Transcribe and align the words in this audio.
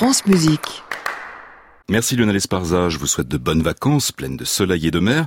France 0.00 0.24
Musique. 0.24 0.82
Merci 1.90 2.16
Lionel 2.16 2.36
Esparza, 2.36 2.88
je 2.88 2.96
vous 2.96 3.06
souhaite 3.06 3.28
de 3.28 3.36
bonnes 3.36 3.60
vacances, 3.60 4.12
pleines 4.12 4.38
de 4.38 4.46
soleil 4.46 4.86
et 4.86 4.90
de 4.90 4.98
mer. 4.98 5.26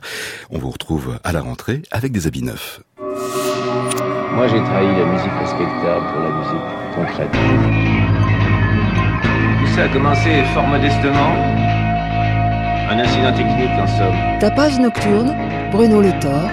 On 0.49 0.57
vous 0.57 0.71
retrouve 0.71 1.19
à 1.23 1.31
la 1.31 1.41
rentrée 1.41 1.83
avec 1.91 2.11
des 2.11 2.25
habits 2.25 2.41
neufs. 2.41 2.81
Moi 2.97 4.47
j'ai 4.47 4.63
trahi 4.63 4.87
la 4.87 5.05
musique 5.05 5.31
respectable 5.39 6.05
pour 6.11 6.21
la 6.21 6.31
musique 6.31 6.95
concrète. 6.95 7.31
Tout 9.59 9.75
ça 9.75 9.83
a 9.83 9.89
commencé 9.89 10.43
fort 10.55 10.65
modestement. 10.65 11.35
Un 12.89 12.97
incident 12.97 13.31
technique 13.31 13.77
en 13.77 13.85
somme. 13.85 14.39
Tapage 14.39 14.79
nocturne, 14.79 15.35
Bruno 15.71 16.01
Le 16.01 16.19
Thor. 16.19 16.49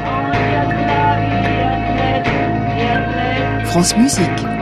France 3.64 3.96
Musique. 3.96 4.59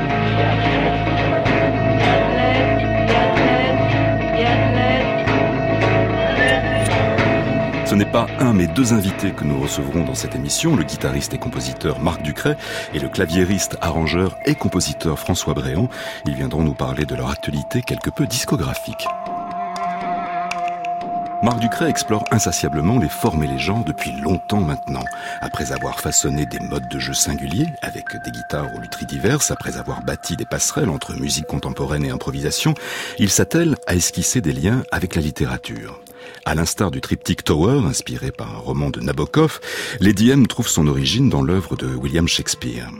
Ce 7.88 7.94
n'est 7.94 8.04
pas 8.04 8.26
un 8.38 8.52
mais 8.52 8.66
deux 8.66 8.92
invités 8.92 9.30
que 9.30 9.44
nous 9.44 9.58
recevrons 9.62 10.04
dans 10.04 10.14
cette 10.14 10.34
émission, 10.34 10.76
le 10.76 10.84
guitariste 10.84 11.32
et 11.32 11.38
compositeur 11.38 12.00
Marc 12.00 12.20
Ducret 12.20 12.58
et 12.92 12.98
le 12.98 13.08
claviériste, 13.08 13.78
arrangeur 13.80 14.36
et 14.44 14.54
compositeur 14.54 15.18
François 15.18 15.54
Bréant. 15.54 15.88
Ils 16.26 16.34
viendront 16.34 16.62
nous 16.62 16.74
parler 16.74 17.06
de 17.06 17.14
leur 17.14 17.30
actualité 17.30 17.80
quelque 17.80 18.10
peu 18.10 18.26
discographique. 18.26 19.06
Marc 21.42 21.60
Ducret 21.60 21.88
explore 21.88 22.24
insatiablement 22.30 22.98
les 22.98 23.08
formes 23.08 23.44
et 23.44 23.48
les 23.48 23.58
genres 23.58 23.84
depuis 23.84 24.12
longtemps 24.20 24.60
maintenant. 24.60 25.04
Après 25.40 25.72
avoir 25.72 25.98
façonné 25.98 26.44
des 26.44 26.60
modes 26.60 26.88
de 26.88 26.98
jeu 26.98 27.14
singuliers, 27.14 27.68
avec 27.80 28.04
des 28.22 28.30
guitares 28.30 28.68
aux 28.76 28.80
lutheries 28.80 29.06
diverses, 29.06 29.50
après 29.50 29.78
avoir 29.78 30.02
bâti 30.02 30.36
des 30.36 30.44
passerelles 30.44 30.90
entre 30.90 31.14
musique 31.14 31.46
contemporaine 31.46 32.04
et 32.04 32.10
improvisation, 32.10 32.74
il 33.18 33.30
s'attelle 33.30 33.76
à 33.86 33.94
esquisser 33.94 34.42
des 34.42 34.52
liens 34.52 34.82
avec 34.92 35.14
la 35.14 35.22
littérature. 35.22 36.02
À 36.44 36.54
l'instar 36.54 36.90
du 36.90 37.00
triptyque 37.00 37.44
Tower, 37.44 37.82
inspiré 37.86 38.30
par 38.30 38.54
un 38.54 38.58
roman 38.58 38.90
de 38.90 39.00
Nabokov, 39.00 39.60
Lady 40.00 40.30
M 40.30 40.46
trouve 40.46 40.68
son 40.68 40.86
origine 40.86 41.28
dans 41.28 41.42
l'œuvre 41.42 41.76
de 41.76 41.86
William 41.86 42.26
Shakespeare. 42.26 42.90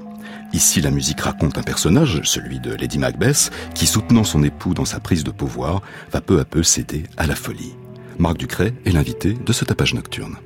Ici, 0.52 0.80
la 0.80 0.90
musique 0.90 1.20
raconte 1.20 1.58
un 1.58 1.62
personnage, 1.62 2.20
celui 2.24 2.58
de 2.58 2.74
Lady 2.74 2.98
Macbeth, 2.98 3.50
qui, 3.74 3.86
soutenant 3.86 4.24
son 4.24 4.42
époux 4.42 4.74
dans 4.74 4.84
sa 4.86 5.00
prise 5.00 5.24
de 5.24 5.30
pouvoir, 5.30 5.82
va 6.10 6.20
peu 6.20 6.40
à 6.40 6.44
peu 6.44 6.62
céder 6.62 7.04
à 7.16 7.26
la 7.26 7.34
folie. 7.34 7.74
Marc 8.18 8.38
Ducret 8.38 8.72
est 8.84 8.90
l'invité 8.90 9.34
de 9.34 9.52
ce 9.52 9.64
tapage 9.64 9.94
nocturne. 9.94 10.36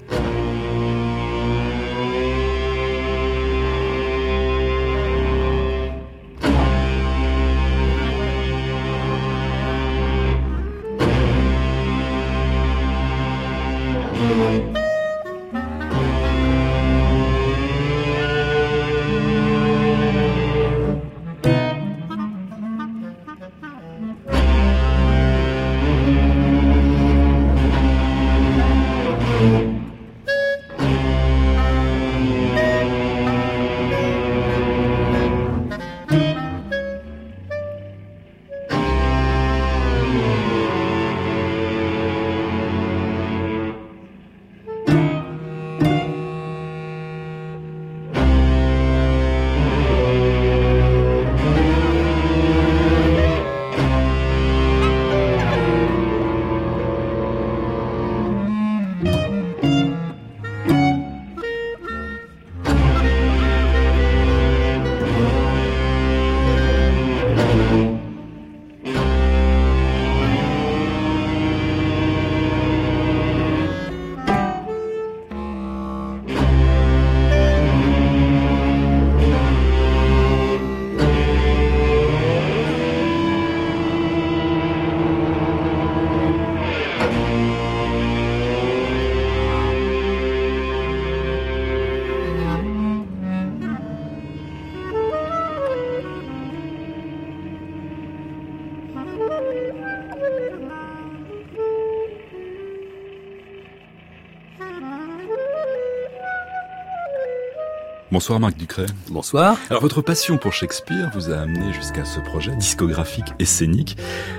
Bonsoir 108.22 108.38
Marc 108.38 108.56
Ducret. 108.56 108.86
Bonsoir. 109.10 109.56
Alors 109.68 109.82
votre 109.82 110.00
passion 110.00 110.38
pour 110.38 110.52
Shakespeare 110.52 111.10
vous 111.12 111.32
a 111.32 111.38
amené 111.38 111.72
jusqu'à 111.72 112.04
ce 112.04 112.20
projet 112.20 112.54
discographique 112.54 113.24
et 113.40 113.44
scénique, 113.44 113.96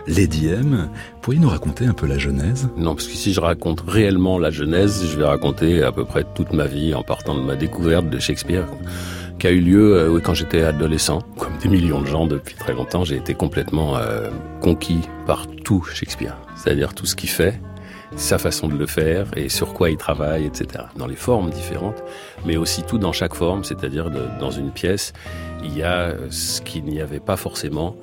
Lady 0.07 0.47
M. 0.47 0.89
Pourriez 1.21 1.41
nous 1.41 1.49
raconter 1.49 1.85
un 1.85 1.91
peu 1.91 2.07
la 2.07 2.17
genèse? 2.17 2.69
Non, 2.77 2.95
parce 2.95 3.07
que 3.07 3.13
si 3.13 3.33
je 3.33 3.41
raconte 3.41 3.83
réellement 3.85 4.39
la 4.39 4.51
genèse, 4.51 5.05
je 5.11 5.17
vais 5.17 5.25
raconter 5.25 5.83
à 5.83 5.91
peu 5.91 6.05
près 6.05 6.23
toute 6.33 6.53
ma 6.53 6.65
vie 6.65 6.93
en 6.93 7.03
partant 7.03 7.35
de 7.35 7.41
ma 7.41 7.57
découverte 7.57 8.09
de 8.09 8.19
Shakespeare 8.19 8.67
qui 9.37 9.47
a 9.47 9.51
eu 9.51 9.59
lieu 9.59 9.97
euh, 9.97 10.19
quand 10.21 10.33
j'étais 10.33 10.63
adolescent. 10.63 11.19
Comme 11.37 11.57
des 11.61 11.67
millions 11.67 11.99
de 11.99 12.07
gens 12.07 12.25
depuis 12.25 12.55
très 12.55 12.71
longtemps, 12.71 13.03
j'ai 13.03 13.17
été 13.17 13.33
complètement 13.33 13.97
euh, 13.97 14.29
conquis 14.61 15.01
par 15.27 15.45
tout 15.65 15.83
Shakespeare. 15.93 16.37
C'est-à-dire 16.55 16.93
tout 16.93 17.05
ce 17.05 17.17
qu'il 17.17 17.27
fait, 17.27 17.59
sa 18.15 18.37
façon 18.37 18.67
de 18.67 18.75
le 18.75 18.85
faire 18.85 19.27
et 19.35 19.49
sur 19.49 19.73
quoi 19.73 19.89
il 19.89 19.97
travaille, 19.97 20.45
etc. 20.45 20.85
Dans 20.95 21.07
les 21.07 21.15
formes 21.15 21.49
différentes, 21.49 22.03
mais 22.45 22.57
aussi 22.57 22.83
tout 22.83 22.97
dans 22.97 23.11
chaque 23.11 23.33
forme, 23.33 23.63
c'est-à-dire 23.63 24.09
dans 24.39 24.51
une 24.51 24.71
pièce, 24.71 25.13
il 25.63 25.77
y 25.77 25.83
a 25.83 26.13
ce 26.29 26.61
qu'il 26.61 26.85
n'y 26.85 27.01
avait 27.01 27.19
pas 27.19 27.37
forcément 27.37 27.95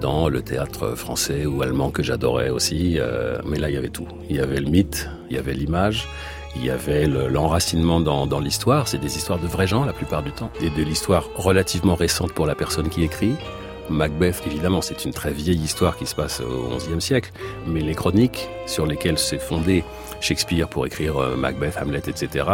dans 0.00 0.28
le 0.28 0.42
théâtre 0.42 0.94
français 0.96 1.46
ou 1.46 1.62
allemand 1.62 1.90
que 1.90 2.02
j'adorais 2.02 2.50
aussi, 2.50 2.96
euh, 2.98 3.38
mais 3.44 3.58
là 3.58 3.70
il 3.70 3.74
y 3.74 3.78
avait 3.78 3.88
tout. 3.88 4.06
Il 4.28 4.36
y 4.36 4.40
avait 4.40 4.60
le 4.60 4.70
mythe, 4.70 5.08
il 5.30 5.36
y 5.36 5.38
avait 5.38 5.54
l'image, 5.54 6.08
il 6.56 6.64
y 6.64 6.70
avait 6.70 7.06
l'enracinement 7.06 8.00
dans, 8.00 8.26
dans 8.26 8.40
l'histoire, 8.40 8.88
c'est 8.88 8.98
des 8.98 9.16
histoires 9.16 9.38
de 9.38 9.46
vrais 9.46 9.66
gens 9.66 9.84
la 9.84 9.92
plupart 9.92 10.22
du 10.22 10.32
temps, 10.32 10.50
et 10.60 10.70
de 10.70 10.82
l'histoire 10.82 11.28
relativement 11.34 11.94
récente 11.94 12.32
pour 12.32 12.46
la 12.46 12.54
personne 12.54 12.88
qui 12.88 13.02
écrit, 13.02 13.34
Macbeth, 13.90 14.42
évidemment, 14.46 14.80
c'est 14.80 15.04
une 15.04 15.12
très 15.12 15.32
vieille 15.32 15.60
histoire 15.60 15.96
qui 15.96 16.06
se 16.06 16.14
passe 16.14 16.40
au 16.40 16.76
XIe 16.76 17.00
siècle, 17.00 17.30
mais 17.66 17.80
les 17.80 17.94
chroniques 17.94 18.48
sur 18.66 18.86
lesquelles 18.86 19.18
s'est 19.18 19.38
fondé 19.38 19.84
Shakespeare 20.20 20.68
pour 20.68 20.86
écrire 20.86 21.18
euh, 21.18 21.36
Macbeth, 21.36 21.76
Hamlet, 21.76 22.02
etc., 22.06 22.46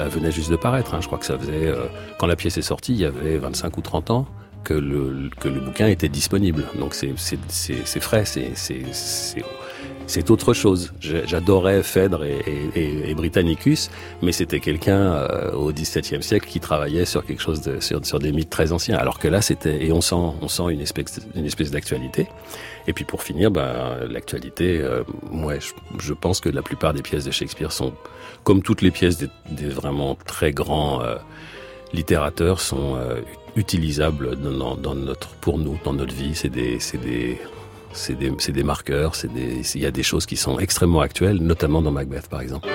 euh, 0.00 0.08
venaient 0.08 0.32
juste 0.32 0.50
de 0.50 0.56
paraître. 0.56 0.94
Hein. 0.94 1.00
Je 1.00 1.06
crois 1.06 1.18
que 1.18 1.26
ça 1.26 1.38
faisait, 1.38 1.68
euh, 1.68 1.86
quand 2.18 2.26
la 2.26 2.36
pièce 2.36 2.56
est 2.58 2.62
sortie, 2.62 2.92
il 2.92 3.00
y 3.00 3.04
avait 3.04 3.36
25 3.38 3.76
ou 3.76 3.80
30 3.82 4.10
ans 4.10 4.26
que 4.64 4.74
le, 4.74 5.30
que 5.38 5.48
le 5.48 5.60
bouquin 5.60 5.86
était 5.86 6.08
disponible. 6.08 6.64
Donc 6.78 6.94
c'est 6.94 8.00
frais, 8.00 8.24
c'est 8.24 8.54
c'est 10.06 10.30
autre 10.30 10.54
chose. 10.54 10.92
J'adorais 11.00 11.82
Phèdre 11.82 12.24
et, 12.24 13.14
Britannicus, 13.14 13.90
mais 14.22 14.32
c'était 14.32 14.60
quelqu'un 14.60 15.12
euh, 15.12 15.52
au 15.52 15.72
XVIIe 15.72 16.22
siècle 16.22 16.48
qui 16.48 16.58
travaillait 16.58 17.04
sur 17.04 17.24
quelque 17.24 17.42
chose 17.42 17.60
de, 17.60 17.78
sur, 17.80 18.18
des 18.18 18.32
mythes 18.32 18.50
très 18.50 18.72
anciens. 18.72 18.96
Alors 18.96 19.18
que 19.18 19.28
là, 19.28 19.40
c'était 19.40 19.84
et 19.84 19.92
on 19.92 20.00
sent 20.00 20.16
on 20.16 20.48
sent 20.48 20.64
une 20.72 20.80
espèce 20.80 21.70
d'actualité. 21.70 22.26
Et 22.88 22.92
puis 22.92 23.04
pour 23.04 23.22
finir, 23.22 23.50
ben, 23.50 23.98
l'actualité, 24.08 24.80
euh, 24.80 25.04
moi, 25.30 25.54
je, 25.98 26.12
pense 26.12 26.40
que 26.40 26.48
la 26.48 26.62
plupart 26.62 26.92
des 26.92 27.02
pièces 27.02 27.24
de 27.24 27.30
Shakespeare 27.30 27.70
sont 27.70 27.92
comme 28.42 28.62
toutes 28.62 28.82
les 28.82 28.90
pièces 28.90 29.18
des, 29.18 29.68
vraiment 29.68 30.16
très 30.26 30.50
grands 30.52 31.02
euh, 31.02 31.16
littérateurs 31.92 32.60
sont 32.60 32.98
utilisables 33.56 34.36
dans, 34.36 34.76
dans, 34.76 34.94
notre 34.94 35.28
pour 35.36 35.58
nous 35.58 35.78
dans 35.84 35.92
notre 35.92 36.14
vie. 36.14 36.34
C'est 36.34 36.48
des 36.48 36.78
c'est 36.80 36.98
des 36.98 37.38
c'est 37.92 38.14
des, 38.52 38.62
marqueurs, 38.62 39.14
il 39.34 39.80
y 39.80 39.86
a 39.86 39.90
des 39.90 40.02
choses 40.02 40.26
qui 40.26 40.36
sont 40.36 40.58
extrêmement 40.58 41.00
actuelles, 41.00 41.38
notamment 41.38 41.82
dans 41.82 41.90
Macbeth 41.90 42.28
par 42.28 42.40
exemple. 42.40 42.68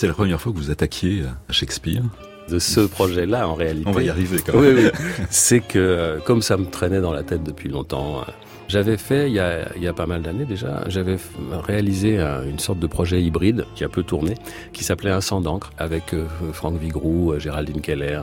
C'est 0.00 0.06
la 0.06 0.14
première 0.14 0.40
fois 0.40 0.50
que 0.50 0.56
vous 0.56 0.70
attaquiez 0.70 1.24
à 1.46 1.52
Shakespeare 1.52 2.00
de 2.48 2.58
ce 2.58 2.80
projet-là, 2.80 3.46
en 3.46 3.52
réalité. 3.52 3.86
On 3.86 3.92
va 3.92 4.02
y 4.02 4.08
arriver 4.08 4.38
quand 4.40 4.58
même. 4.58 4.74
Oui, 4.74 4.84
oui. 4.94 5.24
C'est 5.28 5.60
que, 5.60 5.78
euh, 5.78 6.18
comme 6.20 6.40
ça 6.40 6.56
me 6.56 6.64
traînait 6.64 7.02
dans 7.02 7.12
la 7.12 7.22
tête 7.22 7.42
depuis 7.42 7.68
longtemps, 7.68 8.20
euh, 8.20 8.32
j'avais 8.66 8.96
fait, 8.96 9.28
il 9.28 9.34
y 9.34 9.40
a, 9.40 9.70
il 9.76 9.82
y 9.82 9.88
a 9.88 9.92
pas 9.92 10.06
mal 10.06 10.22
d'années 10.22 10.46
déjà, 10.46 10.84
j'avais 10.86 11.18
réalisé 11.52 12.18
une 12.18 12.58
sorte 12.58 12.78
de 12.78 12.86
projet 12.86 13.20
hybride 13.20 13.66
qui 13.74 13.84
a 13.84 13.90
peu 13.90 14.02
tourné, 14.02 14.36
qui 14.72 14.84
s'appelait 14.84 15.10
Un 15.10 15.20
sang 15.20 15.42
d'encre, 15.42 15.70
avec 15.76 16.14
euh, 16.14 16.24
Franck 16.54 16.78
Vigroux, 16.78 17.34
Géraldine 17.38 17.82
Keller, 17.82 18.22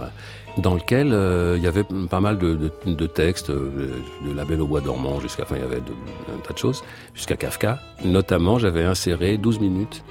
dans 0.58 0.74
lequel 0.74 1.10
il 1.58 1.64
y 1.64 1.68
avait 1.68 1.86
pas 2.10 2.22
mal 2.22 2.40
de, 2.40 2.56
de, 2.56 2.72
de 2.92 3.06
textes, 3.06 3.52
de 3.52 3.92
La 4.36 4.46
Belle 4.46 4.62
au 4.62 4.68
Bois 4.68 4.82
dormant 4.82 5.20
jusqu'à, 5.20 5.44
enfin, 5.44 5.58
il 5.58 5.62
y 5.62 5.64
avait 5.64 5.78
un 5.78 6.40
tas 6.44 6.54
de 6.56 6.58
choses, 6.58 6.82
jusqu'à 7.14 7.36
Kafka. 7.36 7.78
Notamment, 8.04 8.58
j'avais 8.58 8.84
inséré 8.84 9.38
12 9.38 9.60
minutes 9.60 10.04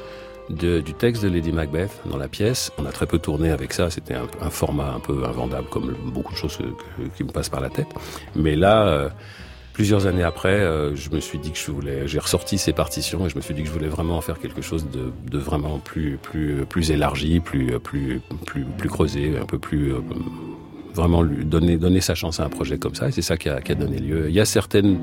de, 0.51 0.81
du 0.81 0.95
texte 0.95 1.23
de 1.23 1.29
Lady 1.29 1.53
Macbeth 1.53 2.01
dans 2.07 2.17
la 2.17 2.29
pièce. 2.29 2.73
On 2.79 2.87
a 2.87 2.93
très 2.93 3.07
peu 3.07 3.19
tourné 3.19 3.51
avec 3.51 3.73
ça, 3.73 3.91
c'était 3.91 4.15
un, 4.15 4.27
un, 4.41 4.51
format 4.51 4.93
un 4.93 5.01
peu 5.01 5.25
invendable 5.25 5.69
comme 5.69 5.95
beaucoup 6.07 6.33
de 6.33 6.39
choses 6.39 6.59
qui 7.17 7.25
me 7.25 7.31
passent 7.31 7.49
par 7.49 7.61
la 7.61 7.71
tête. 7.71 7.89
Mais 8.35 8.57
là, 8.57 8.87
euh, 8.87 9.09
plusieurs 9.73 10.07
années 10.07 10.23
après, 10.23 10.61
euh, 10.61 10.95
je 10.97 11.11
me 11.11 11.21
suis 11.21 11.39
dit 11.39 11.53
que 11.53 11.59
je 11.59 11.71
voulais, 11.71 12.09
j'ai 12.09 12.19
ressorti 12.19 12.59
ces 12.59 12.73
partitions 12.73 13.27
et 13.27 13.29
je 13.29 13.37
me 13.37 13.41
suis 13.41 13.55
dit 13.55 13.63
que 13.63 13.69
je 13.69 13.73
voulais 13.73 13.89
vraiment 13.89 14.17
en 14.17 14.21
faire 14.21 14.39
quelque 14.39 14.63
chose 14.63 14.87
de, 14.91 15.13
de 15.31 15.39
vraiment 15.39 15.79
plus, 15.79 16.19
plus, 16.23 16.65
plus 16.67 16.91
élargi, 16.91 17.41
plus, 17.41 17.79
plus, 17.81 18.21
plus, 18.47 18.65
plus 18.65 18.89
creusé, 18.89 19.37
un 19.39 19.47
peu 19.47 19.59
plus 19.59 19.93
euh, 19.93 20.01
vraiment 20.95 21.23
lui 21.23 21.45
donner, 21.45 21.77
donner 21.77 22.01
sa 22.01 22.15
chance 22.15 22.41
à 22.41 22.45
un 22.45 22.49
projet 22.49 22.79
comme 22.79 22.95
ça. 22.95 23.09
Et 23.09 23.13
c'est 23.13 23.21
ça 23.21 23.37
qui 23.37 23.49
a, 23.49 23.61
qui 23.61 23.73
a, 23.73 23.75
donné 23.75 23.99
lieu. 23.99 24.27
Il 24.29 24.35
y 24.35 24.41
a 24.41 24.47
certaines, 24.47 24.99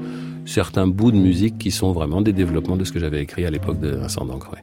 certains 0.45 0.88
bouts 0.88 1.12
de 1.12 1.17
musique 1.17 1.57
qui 1.59 1.69
sont 1.69 1.91
vraiment 1.91 2.21
des 2.21 2.33
développements 2.33 2.77
de 2.77 2.83
ce 2.83 2.91
que 2.91 3.00
j'avais 3.00 3.21
écrit 3.21 3.45
à 3.45 3.51
l'époque 3.51 3.79
de 3.79 3.89
Vincent 3.89 4.25
d'encre. 4.25 4.55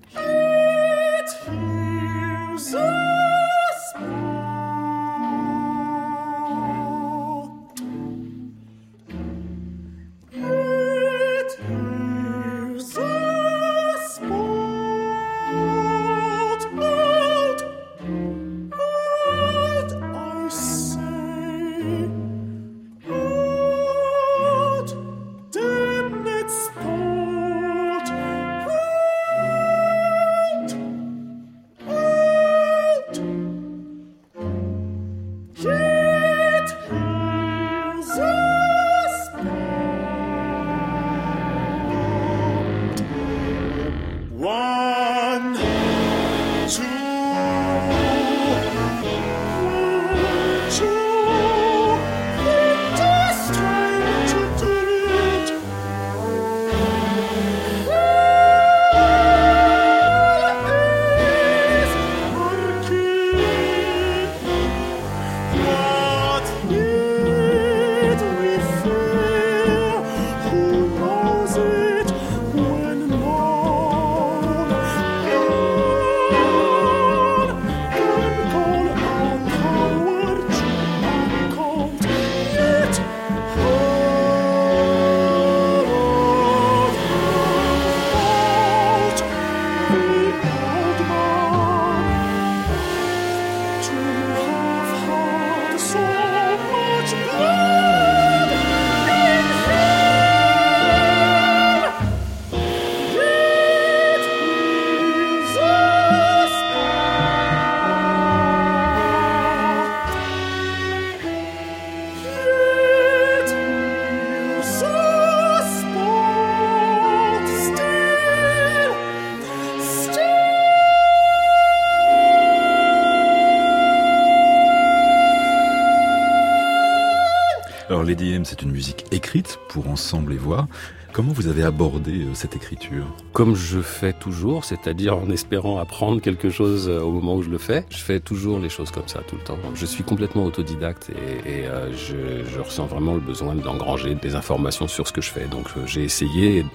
Alors 128.10 128.18
Lady 128.18 128.34
M, 128.34 128.44
c'est 128.44 128.62
une 128.62 128.72
musique 128.72 129.04
écrite 129.12 129.60
pour 129.68 129.88
ensemble 129.88 130.32
et 130.32 130.36
voix. 130.36 130.66
Comment 131.12 131.32
vous 131.32 131.46
avez 131.46 131.62
abordé 131.62 132.22
euh, 132.24 132.34
cette 132.34 132.56
écriture? 132.56 133.06
Comme 133.32 133.54
je 133.54 133.80
fais 133.80 134.12
toujours, 134.12 134.64
c'est-à-dire 134.64 135.16
en 135.16 135.30
espérant 135.30 135.78
apprendre 135.78 136.20
quelque 136.20 136.50
chose 136.50 136.88
euh, 136.88 137.02
au 137.02 137.12
moment 137.12 137.36
où 137.36 137.42
je 137.42 137.50
le 137.50 137.58
fais. 137.58 137.84
Je 137.88 137.98
fais 137.98 138.18
toujours 138.18 138.58
les 138.58 138.68
choses 138.68 138.90
comme 138.90 139.06
ça 139.06 139.20
tout 139.28 139.36
le 139.36 139.42
temps. 139.42 139.58
Je 139.76 139.86
suis 139.86 140.02
complètement 140.02 140.44
autodidacte 140.44 141.10
et, 141.46 141.68
euh, 141.68 141.92
je, 141.92 142.58
ressens 142.58 142.86
vraiment 142.86 143.14
le 143.14 143.20
besoin 143.20 143.54
d'engranger 143.54 144.16
des 144.16 144.34
informations 144.34 144.88
sur 144.88 145.06
ce 145.06 145.12
que 145.12 145.20
je 145.20 145.30
fais. 145.30 145.46
Donc 145.46 145.68
j'ai 145.86 146.02
essayé. 146.02 146.66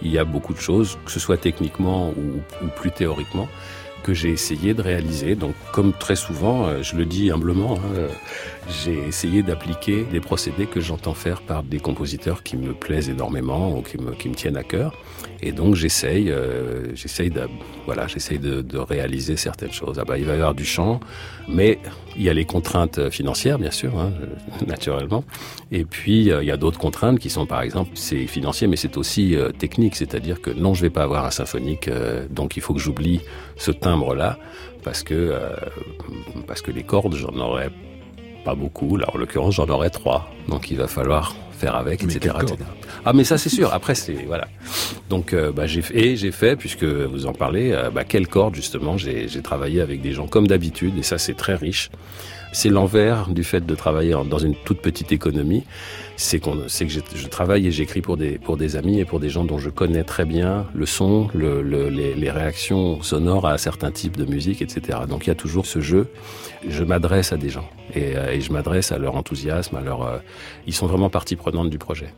Il 0.00 0.10
y 0.10 0.18
a 0.18 0.24
beaucoup 0.24 0.54
de 0.54 0.58
choses, 0.58 0.98
que 1.04 1.10
ce 1.10 1.20
soit 1.20 1.36
techniquement 1.36 2.08
ou 2.10 2.66
plus 2.76 2.92
théoriquement 2.92 3.46
que 4.02 4.14
j'ai 4.14 4.30
essayé 4.30 4.74
de 4.74 4.82
réaliser. 4.82 5.34
Donc, 5.34 5.54
comme 5.72 5.92
très 5.92 6.16
souvent, 6.16 6.66
euh, 6.66 6.82
je 6.82 6.96
le 6.96 7.04
dis 7.04 7.30
humblement, 7.30 7.76
hein, 7.76 7.94
euh, 7.94 8.08
j'ai 8.68 8.98
essayé 9.06 9.42
d'appliquer 9.42 10.04
des 10.04 10.20
procédés 10.20 10.66
que 10.66 10.80
j'entends 10.80 11.14
faire 11.14 11.42
par 11.42 11.62
des 11.62 11.78
compositeurs 11.78 12.42
qui 12.42 12.56
me 12.56 12.72
plaisent 12.72 13.08
énormément 13.08 13.76
ou 13.76 13.82
qui 13.82 13.98
me, 13.98 14.12
qui 14.12 14.28
me 14.28 14.34
tiennent 14.34 14.56
à 14.56 14.64
cœur. 14.64 14.94
Et 15.42 15.52
donc, 15.52 15.74
j'essaye, 15.74 16.30
euh, 16.30 16.94
j'essaye 16.94 17.30
de, 17.30 17.48
voilà, 17.84 18.06
j'essaye 18.06 18.38
de, 18.38 18.78
réaliser 18.78 19.36
certaines 19.36 19.72
choses. 19.72 19.98
Ah 19.98 20.04
bah, 20.04 20.18
il 20.18 20.24
va 20.24 20.32
y 20.32 20.36
avoir 20.36 20.54
du 20.54 20.64
chant, 20.64 21.00
mais 21.48 21.78
il 22.16 22.22
y 22.22 22.28
a 22.28 22.32
les 22.32 22.44
contraintes 22.44 23.10
financières, 23.10 23.58
bien 23.58 23.70
sûr, 23.70 23.98
hein, 23.98 24.12
naturellement. 24.66 25.24
Et 25.70 25.84
puis, 25.84 26.26
il 26.26 26.44
y 26.44 26.50
a 26.50 26.56
d'autres 26.56 26.78
contraintes 26.78 27.18
qui 27.18 27.30
sont, 27.30 27.46
par 27.46 27.62
exemple, 27.62 27.90
c'est 27.94 28.26
financier, 28.26 28.66
mais 28.68 28.76
c'est 28.76 28.96
aussi 28.96 29.36
technique. 29.58 29.96
C'est-à-dire 29.96 30.40
que 30.40 30.50
non, 30.50 30.74
je 30.74 30.82
vais 30.82 30.90
pas 30.90 31.02
avoir 31.02 31.24
un 31.24 31.30
symphonique, 31.30 31.90
donc 32.30 32.56
il 32.56 32.62
faut 32.62 32.74
que 32.74 32.80
j'oublie 32.80 33.20
ce 33.56 33.70
timbre-là, 33.70 34.38
parce 34.82 35.02
que 35.02 35.14
euh, 35.14 35.54
parce 36.46 36.62
que 36.62 36.70
les 36.70 36.82
cordes, 36.82 37.14
j'en 37.14 37.34
aurais 37.38 37.70
pas 38.44 38.54
beaucoup. 38.54 38.96
Là, 38.96 39.08
en 39.14 39.18
l'occurrence, 39.18 39.54
j'en 39.54 39.68
aurais 39.68 39.90
trois. 39.90 40.28
Donc, 40.48 40.70
il 40.70 40.76
va 40.76 40.88
falloir 40.88 41.34
faire 41.62 41.76
avec, 41.76 42.02
etc., 42.02 42.34
Ah, 43.04 43.12
mais 43.12 43.24
ça, 43.24 43.38
c'est 43.38 43.48
sûr. 43.48 43.72
Après, 43.72 43.94
c'est 43.94 44.24
voilà. 44.26 44.48
Donc, 45.08 45.32
euh, 45.32 45.52
bah, 45.52 45.66
j'ai 45.66 45.82
fait, 45.82 46.16
j'ai 46.16 46.32
fait, 46.32 46.56
puisque 46.56 46.84
vous 46.84 47.26
en 47.26 47.32
parlez, 47.32 47.70
euh, 47.72 47.90
bah, 47.90 48.04
quelle 48.04 48.26
corde 48.26 48.54
justement 48.54 48.96
J'ai 48.98 49.42
travaillé 49.42 49.80
avec 49.80 50.00
des 50.00 50.12
gens 50.12 50.26
comme 50.26 50.46
d'habitude, 50.48 50.94
et 50.98 51.04
ça, 51.04 51.18
c'est 51.18 51.36
très 51.44 51.54
riche. 51.54 51.90
C'est 52.52 52.68
l'envers 52.68 53.28
du 53.28 53.44
fait 53.44 53.64
de 53.64 53.74
travailler 53.74 54.14
dans 54.28 54.38
une 54.38 54.56
toute 54.66 54.80
petite 54.82 55.12
économie. 55.12 55.64
C'est 56.16 56.38
que 56.38 56.48
je 56.88 57.26
travaille 57.28 57.66
et 57.66 57.70
j'écris 57.70 58.00
pour 58.00 58.16
des 58.16 58.38
pour 58.38 58.56
des 58.56 58.76
amis 58.76 59.00
et 59.00 59.04
pour 59.04 59.20
des 59.20 59.30
gens 59.30 59.44
dont 59.44 59.58
je 59.58 59.70
connais 59.70 60.04
très 60.04 60.24
bien 60.24 60.66
le 60.74 60.86
son, 60.86 61.28
le, 61.34 61.62
les, 61.62 62.14
les, 62.14 62.30
réactions 62.30 63.02
sonores 63.02 63.46
à 63.46 63.58
certains 63.58 63.90
types 63.90 64.16
de 64.16 64.24
musique, 64.24 64.62
etc. 64.62 65.00
Donc 65.08 65.26
il 65.26 65.28
y 65.28 65.32
a 65.32 65.34
toujours 65.34 65.66
ce 65.66 65.80
jeu. 65.80 66.08
Je 66.68 66.84
m'adresse 66.84 67.32
à 67.32 67.36
des 67.36 67.48
gens 67.48 67.68
et, 67.94 68.16
euh, 68.16 68.32
et 68.32 68.40
je 68.40 68.52
m'adresse 68.52 68.92
à 68.92 68.98
leur 68.98 69.16
enthousiasme, 69.16 69.76
à 69.76 69.80
leur. 69.80 70.02
Euh, 70.02 70.18
ils 70.66 70.74
sont 70.74 70.86
vraiment 70.86 71.10
partie 71.10 71.36
prenante 71.36 71.70
du 71.70 71.78
projet. 71.78 72.14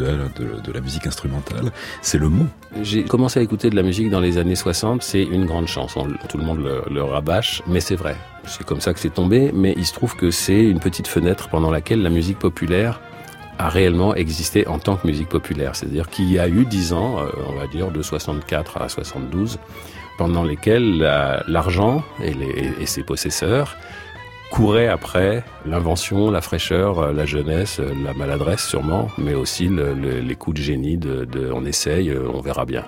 De, 0.00 0.72
la 0.72 0.80
musique 0.80 1.06
instrumentale, 1.06 1.70
c'est 2.02 2.18
le 2.18 2.28
mot. 2.28 2.46
J'ai 2.82 3.04
commencé 3.04 3.40
à 3.40 3.42
écouter 3.42 3.70
de 3.70 3.76
la 3.76 3.82
musique 3.82 4.10
dans 4.10 4.20
les 4.20 4.38
années 4.38 4.54
60, 4.54 5.02
c'est 5.02 5.22
une 5.22 5.46
grande 5.46 5.66
chanson, 5.66 6.06
tout 6.28 6.38
le 6.38 6.44
monde 6.44 6.60
le, 6.90 7.02
rabâche, 7.02 7.62
mais 7.66 7.80
c'est 7.80 7.96
vrai. 7.96 8.16
C'est 8.44 8.64
comme 8.64 8.80
ça 8.80 8.92
que 8.94 9.00
c'est 9.00 9.14
tombé, 9.14 9.50
mais 9.52 9.74
il 9.76 9.84
se 9.84 9.92
trouve 9.92 10.16
que 10.16 10.30
c'est 10.30 10.62
une 10.62 10.80
petite 10.80 11.06
fenêtre 11.06 11.48
pendant 11.48 11.70
laquelle 11.70 12.02
la 12.02 12.10
musique 12.10 12.38
populaire 12.38 13.00
a 13.58 13.68
réellement 13.68 14.14
existé 14.14 14.66
en 14.66 14.78
tant 14.78 14.96
que 14.96 15.06
musique 15.06 15.28
populaire. 15.28 15.76
C'est-à-dire 15.76 16.08
qu'il 16.08 16.32
y 16.32 16.38
a 16.38 16.48
eu 16.48 16.64
dix 16.64 16.94
ans, 16.94 17.18
euh, 17.18 17.28
on 17.46 17.52
va 17.52 17.66
dire 17.66 17.90
de 17.90 18.02
64 18.02 18.80
à 18.80 18.88
72, 18.88 19.58
pendant 20.16 20.44
lesquels 20.44 20.98
l'argent 21.48 22.02
et, 22.22 22.84
ses 22.84 23.02
possesseurs 23.02 23.76
couraient 24.50 24.88
après 24.88 25.44
l'invention, 25.64 26.30
la 26.30 26.40
fraîcheur, 26.40 26.98
euh, 26.98 27.12
la 27.12 27.24
jeunesse, 27.24 27.80
euh, 27.80 27.92
la 28.04 28.14
maladresse 28.14 28.66
sûrement, 28.66 29.08
mais 29.18 29.34
aussi 29.34 29.68
le, 29.68 29.92
les 29.94 30.34
coups 30.34 30.56
de 30.56 30.62
génie 30.62 30.98
de, 30.98 31.24
de 31.24 31.50
on 31.52 31.64
essaye, 31.64 32.12
on 32.12 32.40
verra 32.40 32.64
bien 32.64 32.84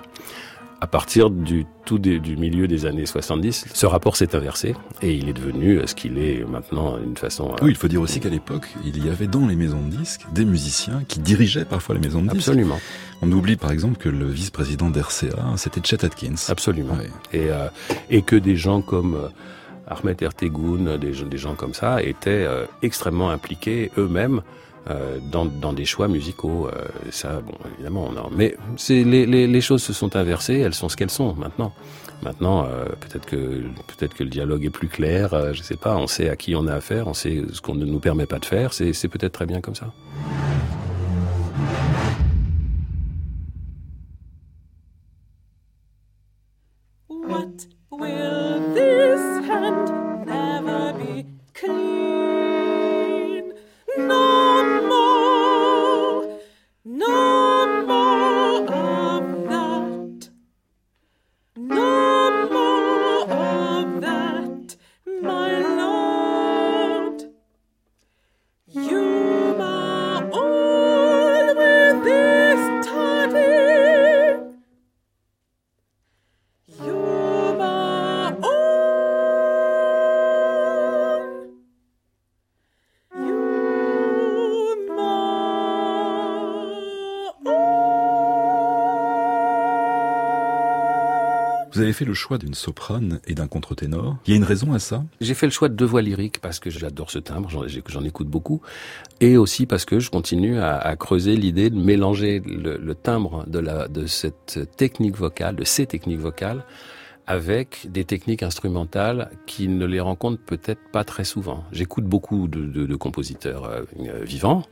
à 0.83 0.87
partir 0.87 1.29
du 1.29 1.65
tout 1.85 1.97
du 1.97 2.35
milieu 2.35 2.67
des 2.67 2.85
années 2.85 3.05
70, 3.05 3.67
ce 3.73 3.85
rapport 3.85 4.17
s'est 4.17 4.35
inversé 4.35 4.75
et 5.01 5.13
il 5.13 5.29
est 5.29 5.33
devenu 5.33 5.79
ce 5.85 5.95
qu'il 5.95 6.17
est 6.17 6.43
maintenant 6.45 6.97
d'une 6.97 7.15
façon. 7.15 7.55
Oui, 7.61 7.69
il 7.69 7.77
faut 7.77 7.87
dire 7.87 8.01
aussi 8.01 8.19
qu'à 8.19 8.27
l'époque, 8.27 8.67
il 8.83 9.01
y 9.01 9.07
avait 9.07 9.27
dans 9.27 9.47
les 9.47 9.55
maisons 9.55 9.79
de 9.79 9.95
disques 9.95 10.23
des 10.33 10.43
musiciens 10.43 11.03
qui 11.07 11.19
dirigeaient 11.21 11.63
parfois 11.63 11.95
les 11.95 12.01
maisons 12.01 12.21
de 12.21 12.27
disques. 12.27 12.49
Absolument. 12.49 12.81
On 13.21 13.31
oublie 13.31 13.55
par 13.55 13.71
exemple 13.71 13.97
que 13.97 14.09
le 14.09 14.27
vice-président 14.27 14.89
d'RCA, 14.89 15.53
c'était 15.55 15.79
Chet 15.81 16.03
Atkins. 16.03 16.35
Absolument. 16.49 16.97
Et, 17.31 17.49
euh, 17.49 17.69
et 18.09 18.21
que 18.21 18.35
des 18.35 18.57
gens 18.57 18.81
comme 18.81 19.15
euh, 19.15 19.29
Ahmed 19.87 20.21
Ertegun, 20.21 20.97
des, 20.97 21.11
des 21.11 21.37
gens 21.37 21.55
comme 21.55 21.73
ça, 21.73 22.01
étaient 22.01 22.45
euh, 22.45 22.65
extrêmement 22.81 23.29
impliqués 23.29 23.91
eux-mêmes 23.97 24.41
euh, 24.89 25.19
dans, 25.31 25.45
dans, 25.45 25.73
des 25.73 25.85
choix 25.85 26.07
musicaux. 26.07 26.67
Euh, 26.67 26.85
ça, 27.11 27.41
bon, 27.41 27.53
évidemment, 27.75 28.11
mais 28.35 28.55
c'est 28.77 29.03
les, 29.03 29.25
les, 29.25 29.47
les, 29.47 29.61
choses 29.61 29.81
se 29.81 29.93
sont 29.93 30.15
inversées, 30.15 30.59
elles 30.59 30.73
sont 30.73 30.89
ce 30.89 30.97
qu'elles 30.97 31.09
sont 31.09 31.33
maintenant. 31.35 31.73
Maintenant, 32.23 32.65
euh, 32.65 32.85
peut-être 32.85 33.25
que 33.25 33.35
peut-être 33.87 34.13
que 34.13 34.23
le 34.23 34.29
dialogue 34.29 34.63
est 34.65 34.69
plus 34.69 34.87
clair. 34.87 35.33
Euh, 35.33 35.53
je 35.53 35.61
sais 35.61 35.75
pas. 35.75 35.95
On 35.97 36.07
sait 36.07 36.29
à 36.29 36.35
qui 36.35 36.55
on 36.55 36.67
a 36.67 36.73
affaire, 36.73 37.07
on 37.07 37.13
sait 37.13 37.43
ce 37.51 37.61
qu'on 37.61 37.75
ne 37.75 37.85
nous 37.85 37.99
permet 37.99 38.25
pas 38.25 38.39
de 38.39 38.45
faire. 38.45 38.73
C'est 38.73 39.07
peut-être 39.07 39.33
très 39.33 39.45
bien 39.45 39.61
comme 39.61 39.75
ça. 39.75 39.87
Avez 91.93 91.99
fait 91.99 92.05
le 92.05 92.15
choix 92.15 92.39
d'une 92.39 92.55
soprane 92.55 93.19
et 93.27 93.35
d'un 93.35 93.47
contre-ténor. 93.47 94.17
Il 94.25 94.31
y 94.31 94.33
a 94.33 94.37
une 94.37 94.43
raison 94.43 94.73
à 94.73 94.79
ça? 94.79 95.03
J'ai 95.21 95.35
fait 95.35 95.45
le 95.45 95.51
choix 95.51 95.69
de 95.69 95.75
deux 95.75 95.85
voix 95.85 96.01
lyriques 96.01 96.39
parce 96.41 96.59
que 96.59 96.71
j'adore 96.71 97.11
ce 97.11 97.19
timbre, 97.19 97.49
j'en 97.49 98.03
écoute 98.03 98.27
beaucoup, 98.27 98.61
et 99.21 99.37
aussi 99.37 99.67
parce 99.67 99.85
que 99.85 99.99
je 99.99 100.09
continue 100.09 100.59
à, 100.59 100.95
creuser 100.95 101.35
l'idée 101.35 101.69
de 101.69 101.77
mélanger 101.77 102.41
le, 102.45 102.95
timbre 102.95 103.45
de 103.47 104.07
cette 104.07 104.59
technique 104.75 105.15
vocale, 105.15 105.55
de 105.55 105.63
ces 105.63 105.85
techniques 105.85 106.19
vocales, 106.19 106.65
avec 107.25 107.87
des 107.89 108.03
techniques 108.03 108.43
instrumentales 108.43 109.29
qui 109.45 109.67
ne 109.67 109.85
les 109.85 109.99
rencontrent 109.99 110.41
peut-être 110.41 110.81
pas 110.91 111.03
très 111.03 111.23
souvent. 111.23 111.63
J'écoute 111.71 112.03
beaucoup 112.03 112.47
de, 112.47 112.95
compositeurs 112.95 113.65
euh, 113.65 113.81
vivants, 114.23 114.63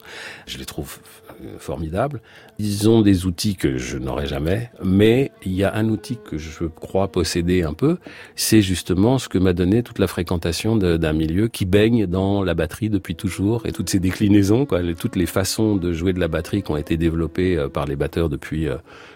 je 0.45 0.57
les 0.57 0.65
trouve 0.65 0.99
euh, 1.41 1.57
formidables. 1.59 2.21
Ils 2.59 2.89
ont 2.89 3.01
des 3.01 3.25
outils 3.25 3.55
que 3.55 3.77
je 3.77 3.97
n'aurai 3.97 4.27
jamais, 4.27 4.69
mais 4.83 5.31
il 5.43 5.53
y 5.53 5.63
a 5.63 5.73
un 5.75 5.87
outil 5.89 6.17
que 6.23 6.37
je 6.37 6.65
crois 6.65 7.11
posséder 7.11 7.63
un 7.63 7.73
peu, 7.73 7.97
c'est 8.35 8.61
justement 8.61 9.17
ce 9.17 9.29
que 9.29 9.37
m'a 9.37 9.53
donné 9.53 9.81
toute 9.81 9.99
la 9.99 10.07
fréquentation 10.07 10.75
d'un 10.75 11.13
milieu 11.13 11.47
qui 11.47 11.65
baigne 11.65 12.05
dans 12.05 12.43
la 12.43 12.53
batterie 12.53 12.89
depuis 12.89 13.15
toujours 13.15 13.65
et 13.65 13.71
toutes 13.71 13.89
ces 13.89 13.99
déclinaisons, 13.99 14.65
quoi, 14.65 14.81
toutes 14.93 15.15
les 15.15 15.25
façons 15.25 15.77
de 15.77 15.93
jouer 15.93 16.13
de 16.13 16.19
la 16.19 16.27
batterie 16.27 16.63
qui 16.63 16.71
ont 16.71 16.77
été 16.77 16.97
développées 16.97 17.57
euh, 17.57 17.69
par 17.69 17.85
les 17.85 17.95
batteurs 17.95 18.29
depuis 18.29 18.67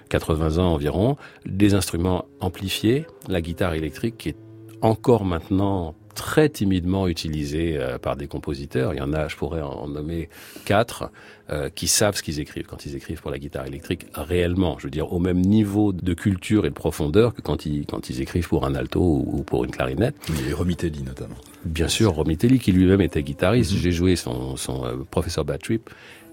80 0.09 0.57
ans 0.57 0.73
environ, 0.73 1.17
des 1.45 1.73
instruments 1.73 2.25
amplifiés, 2.39 3.05
la 3.27 3.41
guitare 3.41 3.73
électrique 3.73 4.17
qui 4.17 4.29
est 4.29 4.37
encore 4.81 5.25
maintenant 5.25 5.95
très 6.15 6.49
timidement 6.49 7.07
utilisée 7.07 7.77
euh, 7.77 7.99
par 7.99 8.15
des 8.15 8.27
compositeurs. 8.27 8.93
Il 8.93 8.97
y 8.97 9.01
en 9.01 9.13
a, 9.13 9.27
je 9.27 9.35
pourrais 9.35 9.61
en 9.61 9.87
nommer 9.87 10.29
quatre, 10.63 11.11
euh, 11.51 11.69
qui 11.69 11.87
savent 11.87 12.15
ce 12.15 12.23
qu'ils 12.23 12.39
écrivent 12.39 12.65
quand 12.65 12.85
ils 12.85 12.95
écrivent 12.95 13.21
pour 13.21 13.29
la 13.29 13.37
guitare 13.37 13.67
électrique 13.67 14.07
réellement. 14.15 14.77
Je 14.79 14.85
veux 14.85 14.91
dire, 14.91 15.13
au 15.13 15.19
même 15.19 15.41
niveau 15.41 15.93
de 15.93 16.13
culture 16.13 16.65
et 16.65 16.69
de 16.69 16.73
profondeur 16.73 17.35
que 17.35 17.41
quand 17.41 17.65
ils, 17.65 17.85
quand 17.85 18.09
ils 18.09 18.21
écrivent 18.21 18.47
pour 18.47 18.65
un 18.65 18.73
alto 18.73 19.01
ou, 19.01 19.43
pour 19.43 19.65
une 19.65 19.71
clarinette. 19.71 20.15
Et 20.49 20.53
Romitelli 20.53 21.03
notamment. 21.03 21.35
Bien 21.65 21.89
sûr, 21.89 22.13
Romitelli 22.13 22.57
qui 22.57 22.71
lui-même 22.71 23.01
était 23.01 23.21
guitariste. 23.21 23.73
Mm-hmm. 23.73 23.77
J'ai 23.77 23.91
joué 23.91 24.15
son, 24.15 24.55
son 24.55 24.85
euh, 24.85 24.95
professeur 25.11 25.45
Batrip 25.45 25.89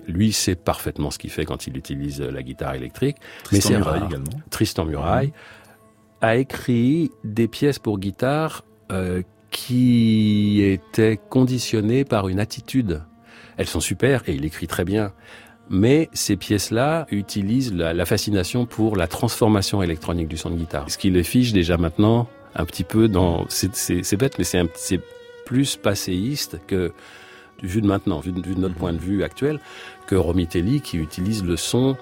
lui 0.07 0.33
sait 0.33 0.55
parfaitement 0.55 1.11
ce 1.11 1.19
qu'il 1.19 1.31
fait 1.31 1.45
quand 1.45 1.67
il 1.67 1.77
utilise 1.77 2.21
la 2.21 2.43
guitare 2.43 2.75
électrique. 2.75 3.17
Tristan 3.45 3.71
mais 3.71 3.79
Muraille 3.79 4.03
également. 4.07 4.41
Tristan 4.51 4.85
Muraille 4.85 5.33
a 6.21 6.37
écrit 6.37 7.11
des 7.25 7.49
pièces 7.49 7.79
pour 7.79 7.99
guitare 7.99 8.65
euh, 8.91 9.23
qui 9.51 10.63
étaient 10.63 11.19
conditionnées 11.29 12.05
par 12.05 12.29
une 12.29 12.41
attitude. 12.41 13.03
Elles 13.57 13.67
sont 13.67 13.81
super 13.81 14.23
et 14.29 14.35
il 14.35 14.45
écrit 14.45 14.67
très 14.67 14.85
bien. 14.85 15.13
Mais 15.69 16.09
ces 16.13 16.37
pièces-là 16.37 17.07
utilisent 17.11 17.73
la, 17.73 17.95
la, 17.95 18.05
fascination 18.05 18.67
pour 18.67 18.97
la 18.97 19.07
transformation 19.07 19.83
électronique 19.83 20.29
du 20.29 20.37
son 20.37 20.51
de 20.51 20.57
guitare. 20.57 20.91
Ce 20.91 20.99
qui 20.99 21.11
les 21.11 21.23
fiche 21.23 21.53
déjà 21.53 21.77
maintenant 21.77 22.29
un 22.55 22.65
petit 22.65 22.85
peu 22.85 23.09
dans... 23.09 23.47
C'est 23.49 24.17
bête, 24.17 24.39
mais 24.39 24.45
c'est 24.45 25.01
plus 25.47 25.77
passéiste 25.77 26.61
que 26.67 26.93
vu 27.63 27.81
de 27.81 27.87
maintenant, 27.87 28.21
vu 28.21 28.33
de, 28.33 28.41
vu 28.41 28.55
de 28.55 28.61
notre 28.61 28.75
point 28.75 28.93
de 28.93 28.99
vue 28.99 29.23
actuel, 29.23 29.61
que 30.07 30.15
Romitelli 30.15 30.81
qui 30.81 30.99
utilise 30.99 31.45
le 31.45 31.57
son 31.57 31.97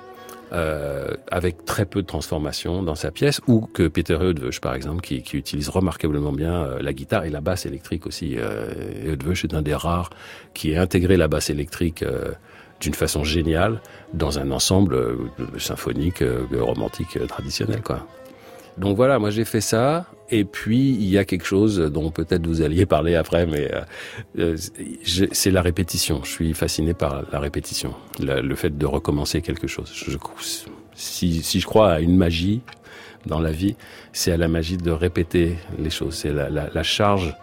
euh, 0.53 1.15
avec 1.31 1.65
très 1.65 1.85
peu 1.85 2.03
de 2.03 2.07
transformation 2.07 2.83
dans 2.83 2.97
sa 2.97 3.11
pièce, 3.11 3.41
ou 3.47 3.61
que 3.61 3.87
Peter 3.87 4.15
Eötvös, 4.15 4.59
par 4.61 4.75
exemple, 4.75 5.01
qui, 5.01 5.23
qui, 5.23 5.37
utilise 5.37 5.69
remarquablement 5.69 6.33
bien 6.33 6.65
euh, 6.65 6.83
la 6.83 6.93
guitare 6.93 7.25
et 7.25 7.31
la 7.31 7.41
basse 7.41 7.67
électrique 7.67 8.07
aussi. 8.07 8.35
Euh, 8.37 9.15
est 9.15 9.55
un 9.55 9.63
des 9.63 9.75
rares 9.75 10.11
qui 10.53 10.75
a 10.75 10.83
intégré 10.83 11.17
la 11.17 11.29
basse 11.29 11.51
électrique 11.51 12.03
euh, 12.03 12.33
d'une 12.81 12.95
façon 12.95 13.23
géniale 13.23 13.81
dans 14.13 14.41
un 14.41 14.51
ensemble 14.51 14.95
euh, 14.95 15.17
symphonique, 15.59 16.25
romantique 16.53 17.19
traditionnel, 17.29 17.83
quoi. 17.83 18.07
Donc 18.77 18.97
voilà, 18.97 19.19
moi 19.19 19.31
j'ai 19.31 19.45
fait 19.45 19.61
ça. 19.61 20.07
Et 20.31 20.45
puis 20.45 20.91
il 20.91 21.09
y 21.09 21.19
a 21.19 21.25
quelque 21.25 21.47
chose 21.47 21.79
dont 21.79 22.11
peut-être 22.11 22.47
vous 22.47 22.63
alliez 22.63 22.87
parler 22.87 23.15
après, 23.15 23.47
mais 23.47 23.71
euh, 23.73 23.83
euh 24.39 24.57
c'est 25.33 25.51
la 25.51 25.63
répétition. 25.63 26.21
Je 26.25 26.31
suis 26.31 26.55
fasciné 26.55 26.95
par 26.95 27.25
la 27.33 27.41
répétition, 27.41 27.95
le, 28.21 28.55
fait 28.55 28.77
de 28.77 28.87
recommencer 28.87 29.43
quelque 29.43 29.67
chose. 29.67 29.91
Je, 29.93 30.17
si, 30.95 31.43
si 31.43 31.61
je 31.61 31.67
crois 31.67 31.93
à 31.93 32.01
une 32.01 32.17
magie 32.17 32.61
dans 33.27 33.41
la 33.41 33.51
vie, 33.51 33.77
c'est 34.13 34.33
à 34.33 34.37
la 34.37 34.49
magie 34.49 34.77
de 34.77 34.91
répéter 34.91 35.57
les 35.79 35.91
choses. 35.91 36.15
C'est 36.15 36.33
la, 36.33 36.49
la, 36.49 36.71
la 36.73 36.83
charge 36.83 37.35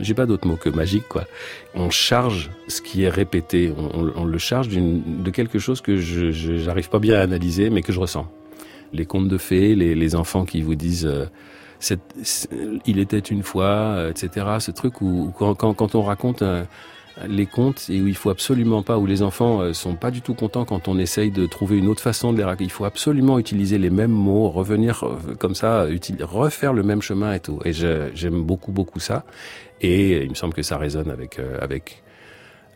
j'ai 0.00 0.14
pas 0.14 0.24
d'autre 0.24 0.48
mot 0.48 0.56
que 0.56 0.70
magique, 0.70 1.06
quoi. 1.06 1.26
On 1.74 1.90
charge 1.90 2.50
ce 2.66 2.80
qui 2.80 3.02
est 3.02 3.10
répété, 3.10 3.74
on 3.76 4.24
le 4.24 4.38
charge 4.38 4.68
de 4.70 5.30
quelque 5.30 5.58
chose 5.58 5.82
que 5.82 5.98
je 5.98 6.64
n'arrive 6.64 6.88
pas 6.88 6.98
bien 6.98 7.16
à 7.16 7.20
analyser, 7.20 7.68
mais 7.68 7.82
que 7.82 7.92
je 7.92 8.00
ressens 8.00 8.26
les 8.92 9.06
contes 9.06 9.28
de 9.28 9.38
fées, 9.38 9.74
les, 9.74 9.94
les 9.94 10.14
enfants 10.14 10.44
qui 10.44 10.62
vous 10.62 10.74
disent 10.74 11.06
euh, 11.06 11.26
il 12.86 12.98
était 12.98 13.18
une 13.18 13.42
fois, 13.42 13.64
euh, 13.64 14.10
etc. 14.10 14.46
Ce 14.60 14.70
truc 14.70 15.00
où, 15.00 15.32
quand, 15.36 15.54
quand, 15.54 15.74
quand, 15.74 15.94
on 15.94 16.02
raconte 16.02 16.42
euh, 16.42 16.64
les 17.26 17.46
contes 17.46 17.86
et 17.90 18.00
où 18.00 18.08
il 18.08 18.16
faut 18.16 18.30
absolument 18.30 18.82
pas, 18.82 18.98
où 18.98 19.06
les 19.06 19.22
enfants 19.22 19.72
sont 19.74 19.96
pas 19.96 20.10
du 20.10 20.22
tout 20.22 20.34
contents 20.34 20.64
quand 20.64 20.88
on 20.88 20.98
essaye 20.98 21.30
de 21.30 21.46
trouver 21.46 21.76
une 21.76 21.88
autre 21.88 22.02
façon 22.02 22.32
de 22.32 22.38
les 22.38 22.44
raconter. 22.44 22.64
Il 22.64 22.70
faut 22.70 22.86
absolument 22.86 23.38
utiliser 23.38 23.78
les 23.78 23.90
mêmes 23.90 24.12
mots, 24.12 24.48
revenir 24.48 25.04
comme 25.38 25.54
ça, 25.54 25.86
refaire 26.20 26.72
le 26.72 26.82
même 26.82 27.02
chemin 27.02 27.34
et 27.34 27.40
tout. 27.40 27.60
Et 27.66 27.72
j'aime 27.72 28.42
beaucoup 28.42 28.72
beaucoup 28.72 28.98
ça. 28.98 29.24
Et 29.82 30.22
il 30.22 30.30
me 30.30 30.34
semble 30.34 30.54
que 30.54 30.62
ça 30.62 30.78
résonne 30.78 31.10
avec 31.10 31.38
avec 31.60 32.02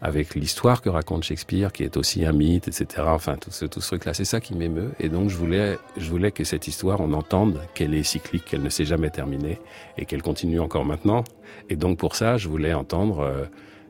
avec 0.03 0.35
l'histoire 0.35 0.83
que 0.83 0.89
raconte 0.89 1.25
Shakespeare, 1.25 1.73
qui 1.73 1.83
est 1.83 1.97
aussi 1.97 2.25
un 2.25 2.33
mythe, 2.33 2.69
etc. 2.69 3.03
Enfin, 3.07 3.37
tout 3.37 3.51
ce, 3.51 3.65
truc-là, 3.65 4.15
c'est 4.15 4.25
ça 4.25 4.41
qui 4.41 4.55
m'émeut. 4.55 4.93
Et 5.01 5.09
donc, 5.09 5.31
je 5.31 5.37
voulais, 5.37 5.79
je 5.97 6.11
voulais 6.11 6.31
que 6.31 6.45
cette 6.45 6.69
histoire, 6.69 7.01
on 7.01 7.13
entende 7.13 7.61
qu'elle 7.75 7.95
est 7.95 8.03
cyclique, 8.03 8.45
qu'elle 8.45 8.63
ne 8.63 8.69
s'est 8.69 8.85
jamais 8.85 9.11
terminée 9.11 9.59
et 9.97 10.05
qu'elle 10.05 10.23
continue 10.23 10.61
encore 10.61 10.85
maintenant. 10.85 11.25
Et 11.71 11.77
donc, 11.77 11.99
pour 11.99 12.15
ça, 12.15 12.37
je 12.37 12.49
voulais 12.49 12.75
entendre 12.75 13.21
euh, 13.21 13.45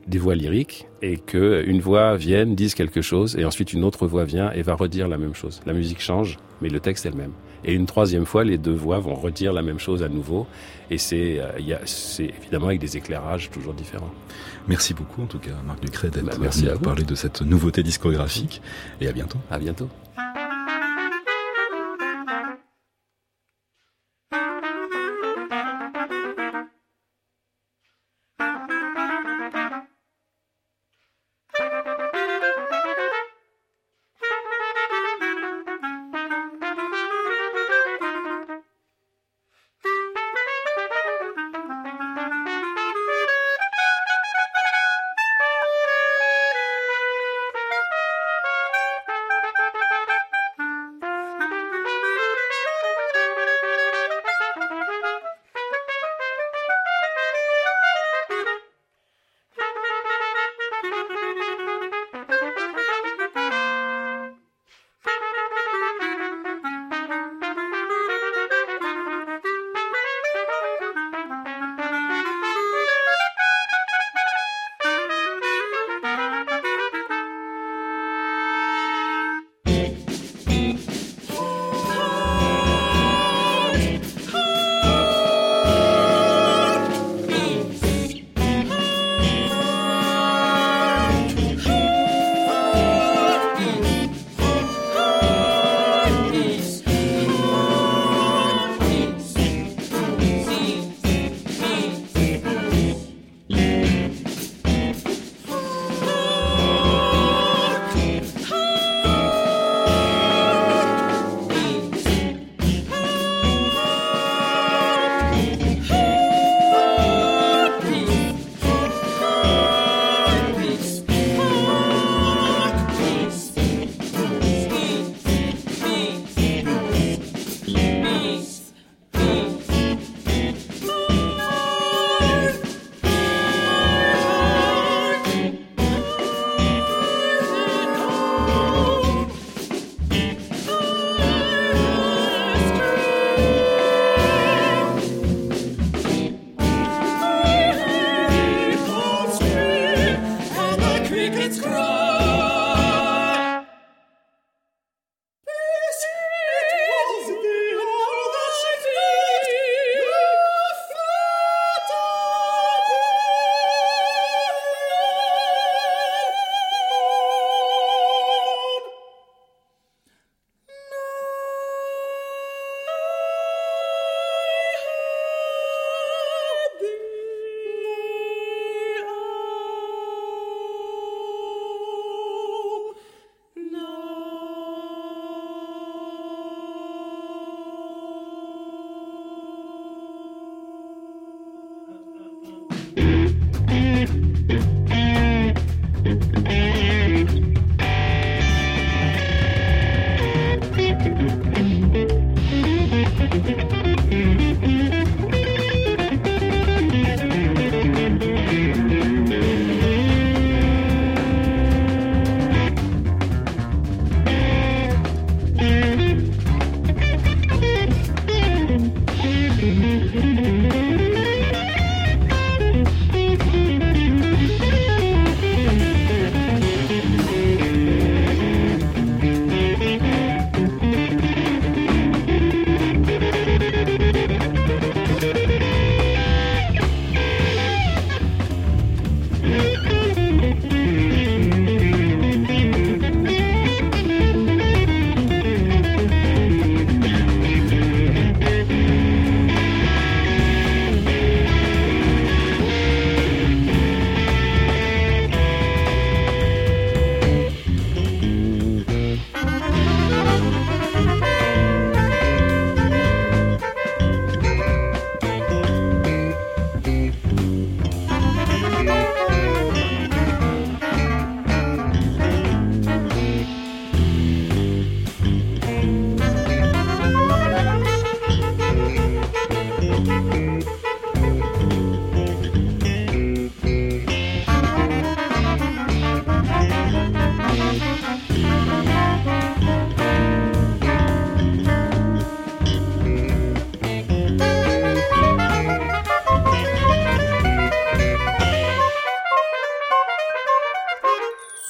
des 0.07 0.17
voix 0.17 0.35
lyriques 0.35 0.87
et 1.01 1.17
que 1.17 1.63
une 1.67 1.81
voix 1.81 2.15
vienne, 2.15 2.55
dise 2.55 2.73
quelque 2.73 3.01
chose 3.01 3.35
et 3.37 3.45
ensuite 3.45 3.73
une 3.73 3.83
autre 3.83 4.07
voix 4.07 4.23
vient 4.23 4.51
et 4.51 4.61
va 4.61 4.75
redire 4.75 5.07
la 5.07 5.17
même 5.17 5.35
chose. 5.35 5.61
La 5.65 5.73
musique 5.73 6.01
change, 6.01 6.37
mais 6.61 6.69
le 6.69 6.79
texte 6.79 7.05
est 7.05 7.11
le 7.11 7.17
même. 7.17 7.33
Et 7.63 7.73
une 7.73 7.85
troisième 7.85 8.25
fois, 8.25 8.43
les 8.43 8.57
deux 8.57 8.73
voix 8.73 8.99
vont 8.99 9.15
redire 9.15 9.53
la 9.53 9.61
même 9.61 9.79
chose 9.79 10.03
à 10.03 10.09
nouveau. 10.09 10.47
Et 10.89 10.97
c'est, 10.97 11.39
euh, 11.39 11.77
c'est 11.85 12.33
évidemment 12.41 12.67
avec 12.67 12.79
des 12.79 12.97
éclairages 12.97 13.49
toujours 13.49 13.73
différents. 13.73 14.11
Merci 14.67 14.93
beaucoup, 14.93 15.23
en 15.23 15.27
tout 15.27 15.39
cas, 15.39 15.51
Marc 15.65 15.81
Ducret, 15.81 16.09
d'être 16.09 16.25
bah, 16.25 16.49
venu 16.49 16.69
à 16.69 16.77
parler 16.77 17.03
de 17.03 17.15
cette 17.15 17.41
nouveauté 17.41 17.83
discographique. 17.83 18.61
Et 19.01 19.07
à 19.07 19.11
bientôt. 19.11 19.39
À 19.49 19.59
bientôt. 19.59 19.89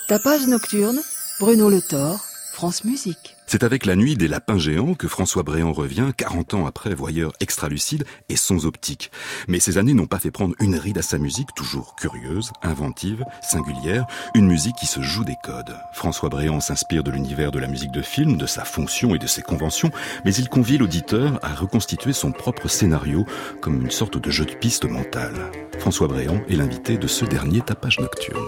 Tapage 0.07 0.47
nocturne, 0.47 1.01
Bruno 1.37 1.69
Le 1.69 1.81
Thor, 1.81 2.21
France 2.53 2.85
Musique. 2.85 3.35
C'est 3.45 3.63
avec 3.63 3.85
La 3.85 3.97
Nuit 3.97 4.15
des 4.15 4.29
Lapins 4.29 4.57
Géants 4.57 4.93
que 4.93 5.09
François 5.09 5.43
Bréant 5.43 5.73
revient, 5.73 6.11
40 6.15 6.53
ans 6.53 6.65
après 6.65 6.95
Voyeur 6.95 7.33
extra-lucide 7.41 8.05
et 8.29 8.37
Sons 8.37 8.63
optiques. 8.63 9.11
Mais 9.49 9.59
ces 9.59 9.77
années 9.77 9.93
n'ont 9.93 10.07
pas 10.07 10.19
fait 10.19 10.31
prendre 10.31 10.55
une 10.61 10.77
ride 10.77 10.97
à 10.97 11.01
sa 11.01 11.17
musique, 11.17 11.53
toujours 11.57 11.97
curieuse, 11.97 12.53
inventive, 12.63 13.25
singulière, 13.41 14.05
une 14.33 14.47
musique 14.47 14.77
qui 14.77 14.85
se 14.85 15.01
joue 15.01 15.25
des 15.25 15.35
codes. 15.43 15.75
François 15.93 16.29
Bréant 16.29 16.61
s'inspire 16.61 17.03
de 17.03 17.11
l'univers 17.11 17.51
de 17.51 17.59
la 17.59 17.67
musique 17.67 17.91
de 17.91 18.01
film, 18.01 18.37
de 18.37 18.45
sa 18.45 18.63
fonction 18.63 19.13
et 19.13 19.19
de 19.19 19.27
ses 19.27 19.41
conventions, 19.41 19.91
mais 20.23 20.33
il 20.33 20.47
convie 20.47 20.77
l'auditeur 20.77 21.37
à 21.43 21.53
reconstituer 21.53 22.13
son 22.13 22.31
propre 22.31 22.69
scénario 22.69 23.25
comme 23.59 23.81
une 23.81 23.91
sorte 23.91 24.17
de 24.17 24.31
jeu 24.31 24.45
de 24.45 24.53
piste 24.53 24.85
mentale. 24.85 25.51
François 25.79 26.07
Bréant 26.07 26.41
est 26.47 26.55
l'invité 26.55 26.97
de 26.97 27.07
ce 27.07 27.25
dernier 27.25 27.59
tapage 27.59 27.99
nocturne. 27.99 28.47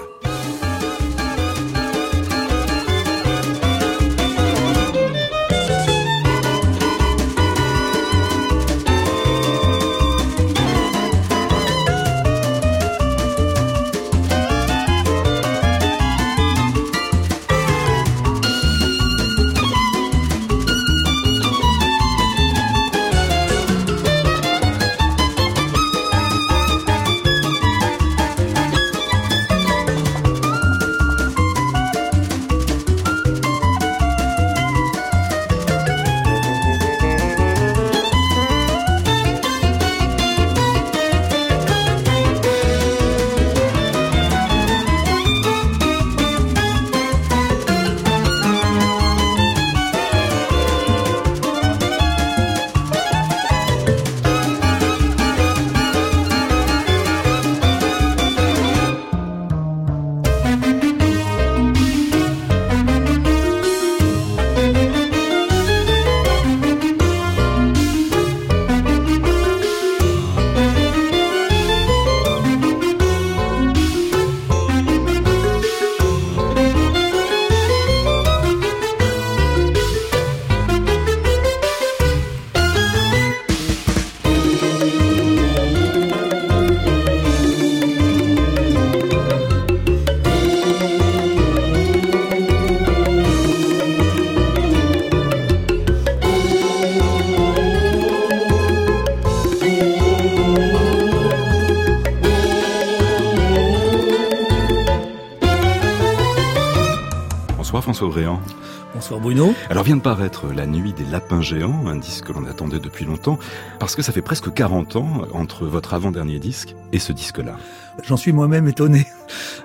Bonsoir 108.93 109.19
Bruno. 109.19 109.53
Alors 109.69 109.83
vient 109.83 109.97
de 109.97 110.01
paraître 110.01 110.47
La 110.55 110.65
Nuit 110.65 110.93
des 110.93 111.03
Lapins 111.03 111.41
Géants, 111.41 111.85
un 111.85 111.97
disque 111.97 112.27
que 112.27 112.33
l'on 112.33 112.45
attendait 112.45 112.79
depuis 112.79 113.03
longtemps, 113.03 113.37
parce 113.77 113.93
que 113.95 114.01
ça 114.01 114.13
fait 114.13 114.21
presque 114.21 114.53
40 114.53 114.95
ans 114.95 115.21
entre 115.33 115.65
votre 115.65 115.93
avant-dernier 115.93 116.39
disque 116.39 116.75
et 116.93 116.99
ce 116.99 117.11
disque-là. 117.11 117.57
J'en 118.03 118.15
suis 118.15 118.31
moi-même 118.31 118.69
étonné. 118.69 119.05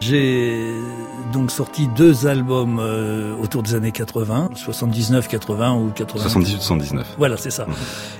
J'ai 0.00 0.74
donc 1.32 1.52
sorti 1.52 1.88
deux 1.96 2.26
albums 2.26 2.80
euh, 2.80 3.36
autour 3.36 3.62
des 3.62 3.76
années 3.76 3.92
80, 3.92 4.50
79, 4.56 5.28
80 5.28 5.74
ou 5.76 5.90
80. 5.90 6.22
78, 6.22 6.60
79. 6.60 7.14
Voilà, 7.16 7.36
c'est 7.36 7.50
ça. 7.50 7.66
Mhm. 7.66 7.74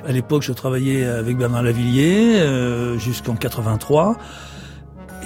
À 0.06 0.12
l'époque, 0.12 0.42
je 0.42 0.52
travaillais 0.52 1.04
avec 1.04 1.36
Bernard 1.36 1.64
Lavillier 1.64 2.36
euh, 2.36 2.98
jusqu'en 2.98 3.34
83. 3.34 4.16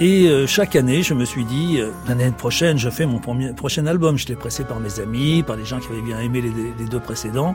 Et 0.01 0.29
euh, 0.29 0.47
chaque 0.47 0.77
année, 0.77 1.03
je 1.03 1.13
me 1.13 1.25
suis 1.25 1.43
dit, 1.43 1.81
euh, 1.81 1.91
l'année 2.07 2.31
prochaine, 2.31 2.77
je 2.77 2.89
fais 2.89 3.05
mon 3.05 3.19
prochain 3.53 3.85
album. 3.85 4.17
Je 4.17 4.27
l'ai 4.27 4.35
pressé 4.35 4.63
par 4.63 4.79
mes 4.79 5.01
amis, 5.01 5.43
par 5.43 5.57
des 5.57 5.65
gens 5.65 5.79
qui 5.79 5.87
avaient 5.87 6.01
bien 6.01 6.19
aimé 6.21 6.39
les, 6.39 6.51
les 6.79 6.89
deux 6.89 7.01
précédents. 7.01 7.53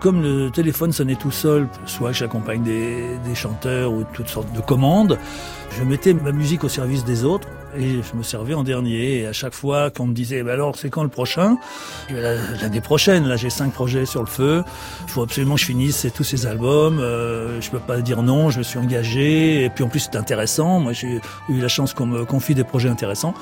Comme 0.00 0.20
le 0.20 0.50
téléphone 0.50 0.90
sonnait 0.90 1.14
tout 1.14 1.30
seul, 1.30 1.68
soit 1.86 2.10
j'accompagne 2.10 2.64
des, 2.64 3.16
des 3.24 3.34
chanteurs 3.36 3.92
ou 3.92 4.02
toutes 4.12 4.28
sortes 4.28 4.52
de 4.52 4.60
commandes, 4.60 5.18
je 5.78 5.84
mettais 5.84 6.14
ma 6.14 6.32
musique 6.32 6.64
au 6.64 6.68
service 6.68 7.04
des 7.04 7.24
autres 7.24 7.48
et 7.76 8.02
je 8.02 8.16
me 8.16 8.22
servais 8.22 8.54
en 8.54 8.62
dernier. 8.62 9.20
Et 9.20 9.26
à 9.26 9.32
chaque 9.32 9.54
fois 9.54 9.90
qu'on 9.90 10.06
me 10.06 10.14
disait, 10.14 10.42
bah 10.42 10.52
alors 10.52 10.76
c'est 10.76 10.90
quand 10.90 11.02
le 11.02 11.08
prochain? 11.08 11.56
L'année 12.10 12.80
prochaine, 12.80 13.26
là 13.26 13.36
j'ai 13.36 13.50
cinq 13.50 13.72
projets 13.72 14.06
sur 14.06 14.20
le 14.20 14.26
feu. 14.26 14.62
Il 15.04 15.10
faut 15.10 15.22
absolument 15.22 15.54
que 15.54 15.60
je 15.60 15.66
finisse 15.66 16.06
tous 16.14 16.24
ces 16.24 16.46
albums. 16.46 16.98
Euh, 17.00 17.60
je 17.60 17.70
peux 17.70 17.78
pas 17.78 18.00
dire 18.00 18.22
non, 18.22 18.50
je 18.50 18.58
me 18.58 18.62
suis 18.62 18.78
engagé. 18.78 19.64
Et 19.64 19.70
puis 19.70 19.84
en 19.84 19.88
plus 19.88 20.00
c'est 20.00 20.16
intéressant. 20.16 20.80
Moi 20.80 20.92
j'ai 20.92 21.20
eu 21.48 21.60
la 21.60 21.68
chance 21.68 21.94
qu'on 21.94 22.06
me 22.06 22.24
confie 22.24 22.54
des 22.54 22.64
projets 22.64 22.88
intéressants. 22.88 23.34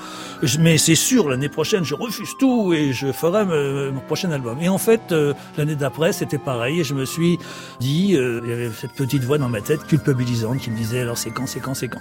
Mais 0.59 0.79
c'est 0.79 0.95
sûr, 0.95 1.29
l'année 1.29 1.49
prochaine 1.49 1.85
je 1.85 1.95
refuse 1.95 2.31
tout 2.39 2.73
et 2.73 2.93
je 2.93 3.13
ferai 3.13 3.45
mon 3.93 4.01
prochain 4.01 4.31
album. 4.31 4.59
Et 4.61 4.69
en 4.69 4.79
fait, 4.79 5.13
euh, 5.13 5.35
l'année 5.57 5.77
d'après 5.77 6.13
c'était 6.13 6.39
pareil. 6.39 6.81
Et 6.81 6.85
je 6.85 6.95
me 6.95 7.05
suis 7.05 7.39
dit, 7.81 8.17
euh, 8.17 8.41
il 8.45 8.51
y 8.51 8.53
avait 8.53 8.71
cette 8.71 8.93
petite 8.93 9.25
voix 9.25 9.39
dans 9.39 9.49
ma 9.49 9.61
tête 9.61 9.85
culpabilisante 9.87 10.59
qui 10.59 10.71
me 10.71 10.77
disait 10.77 11.01
alors 11.01 11.19
c'est 11.19 11.31
quand, 11.31 11.47
c'est 11.47 11.61
quand, 11.61 11.75
c'est 11.75 11.89
quand? 11.89 12.01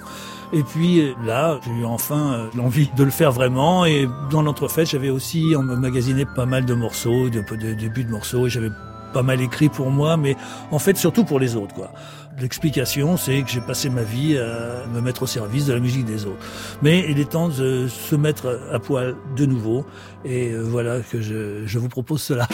Et 0.54 0.64
puis 0.64 1.14
là, 1.26 1.60
j'ai 1.66 1.72
eu 1.72 1.86
enfin 1.86 2.15
euh, 2.16 2.48
l'envie 2.56 2.90
de 2.96 3.04
le 3.04 3.12
faire 3.12 3.32
vraiment. 3.32 3.86
Et 3.86 4.08
dans 4.32 4.42
l'entrefaite, 4.42 4.90
j'avais 4.90 5.10
aussi 5.10 5.56
emmagasiné 5.56 6.26
pas 6.26 6.46
mal 6.46 6.66
de 6.66 6.74
morceaux, 6.74 7.30
de, 7.30 7.42
de 7.56 7.74
débuts 7.74 8.04
de 8.04 8.12
morceaux. 8.12 8.48
J'avais 8.48 8.72
pas 9.14 9.24
mal 9.24 9.42
écrit 9.42 9.70
pour 9.70 9.92
moi, 9.92 10.18
mais 10.18 10.36
en 10.72 10.80
fait 10.80 10.98
surtout 10.98 11.24
pour 11.24 11.40
les 11.40 11.56
autres. 11.56 11.74
quoi. 11.74 11.92
L'explication, 12.38 13.16
c'est 13.16 13.44
que 13.44 13.50
j'ai 13.50 13.62
passé 13.62 13.90
ma 13.90 14.04
vie 14.04 14.38
à 14.38 14.86
me 14.94 15.00
mettre 15.00 15.24
au 15.24 15.28
service 15.28 15.68
de 15.68 15.74
la 15.74 15.80
musique 15.80 16.04
des 16.04 16.26
autres. 16.26 16.46
Mais 16.82 17.06
il 17.10 17.18
est 17.18 17.30
temps 17.30 17.48
de 17.48 17.88
se 17.88 18.16
mettre 18.16 18.60
à 18.74 18.80
poil 18.80 19.16
de 19.38 19.46
nouveau. 19.46 19.86
Et 20.26 20.52
euh, 20.52 20.62
voilà 20.62 21.00
que 21.00 21.22
je, 21.22 21.66
je 21.66 21.80
vous 21.80 21.88
propose 21.88 22.22
cela. 22.22 22.46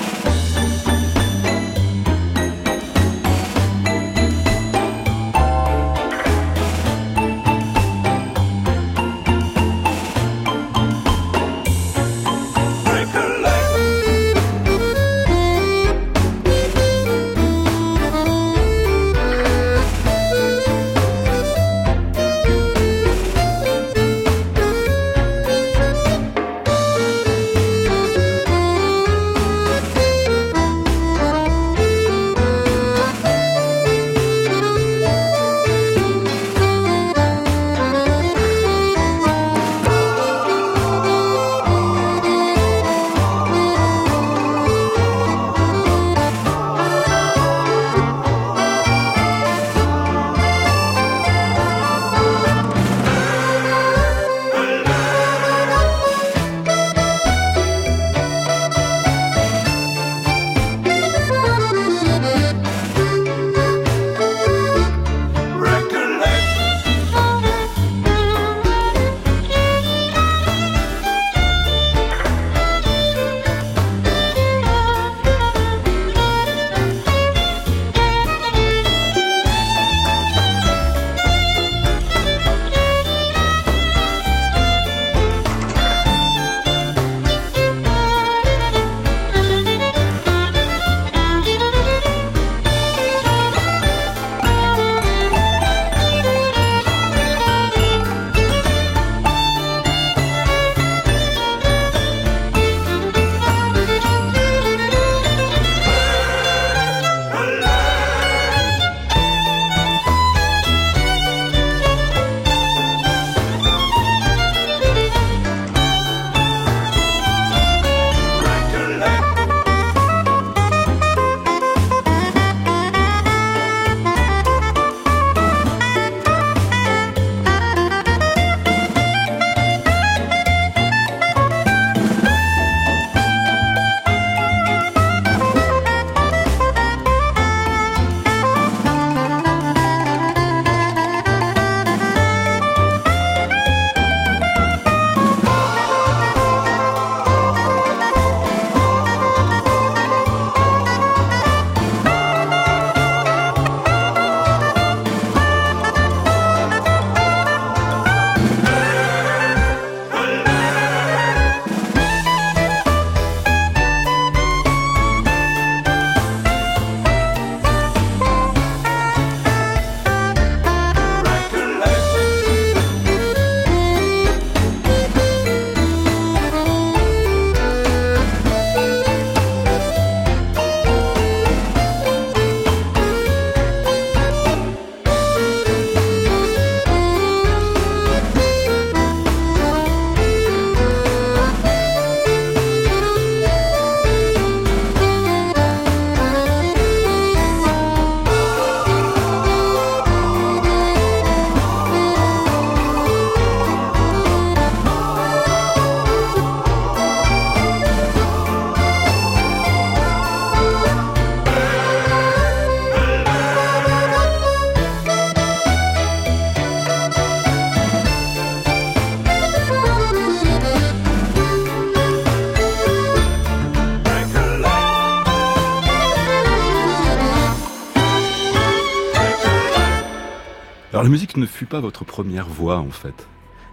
Alors 231.02 231.10
la 231.10 231.14
musique 231.14 231.36
ne 231.36 231.48
fut 231.48 231.66
pas 231.66 231.80
votre 231.80 232.06
première 232.06 232.48
voie 232.48 232.78
en 232.78 232.92
fait 232.92 233.28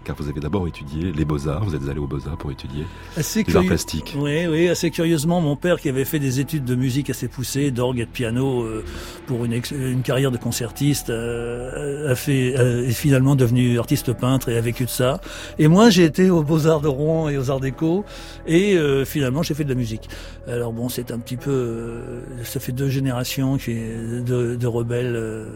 car 0.05 0.17
vous 0.17 0.29
avez 0.29 0.41
d'abord 0.41 0.67
étudié 0.67 1.13
les 1.13 1.25
beaux-arts, 1.25 1.65
vous 1.65 1.75
êtes 1.75 1.89
allé 1.89 1.99
aux 1.99 2.07
beaux-arts 2.07 2.39
pour 2.39 2.51
étudier 2.51 2.85
assez 3.17 3.43
les 3.43 3.57
arts 3.57 3.65
plastiques. 3.65 4.15
Oui, 4.17 4.47
oui, 4.47 4.69
assez 4.69 4.91
curieusement, 4.91 5.41
mon 5.41 5.57
père 5.57 5.81
qui 5.81 5.89
avait 5.89 6.05
fait 6.05 6.19
des 6.19 6.41
études 6.41 6.65
de 6.65 6.75
musique 6.75 7.11
assez 7.11 7.29
poussées, 7.29 7.71
d'orgue 7.71 8.01
et 8.01 8.07
de 8.07 8.11
piano 8.11 8.63
euh, 8.63 8.85
pour 9.27 9.45
une, 9.45 9.61
une, 9.73 10.03
carrière 10.03 10.31
de 10.31 10.39
concertiste, 10.39 11.11
euh, 11.11 12.13
a 12.13 12.15
fait, 12.15 12.49
est 12.49 12.93
finalement 12.93 13.37
devenu 13.37 13.79
artiste 13.79 14.13
peintre 14.13 14.49
et 14.49 14.57
a 14.57 14.61
vécu 14.61 14.85
de 14.85 14.91
ça. 14.91 15.21
Et 15.59 15.69
moi, 15.69 15.91
j'ai 15.91 16.05
été 16.05 16.31
aux 16.31 16.43
beaux-arts 16.43 16.81
de 16.81 16.89
Rouen 16.89 17.29
et 17.29 17.37
aux 17.37 17.51
arts 17.51 17.61
déco 17.61 18.05
et 18.47 18.77
euh, 18.77 19.05
finalement, 19.05 19.43
j'ai 19.43 19.55
fait 19.55 19.65
de 19.65 19.71
la 19.71 19.75
musique. 19.75 20.09
Alors 20.47 20.73
bon, 20.73 20.89
c'est 20.89 21.11
un 21.11 21.19
petit 21.19 21.37
peu, 21.37 21.99
ça 22.45 22.61
fait 22.61 22.73
deux 22.73 22.89
générations 22.89 23.57
de 23.57 24.67
rebelles 24.67 25.47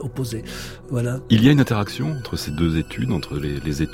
opposés. 0.00 0.44
Voilà. 0.90 1.20
Il 1.30 1.44
y 1.44 1.48
a 1.48 1.52
une 1.52 1.60
interaction 1.60 2.12
entre 2.12 2.36
ces 2.36 2.50
deux 2.50 2.76
études, 2.76 3.10
entre 3.12 3.36
les, 3.36 3.60
les 3.60 3.82
études 3.82 3.91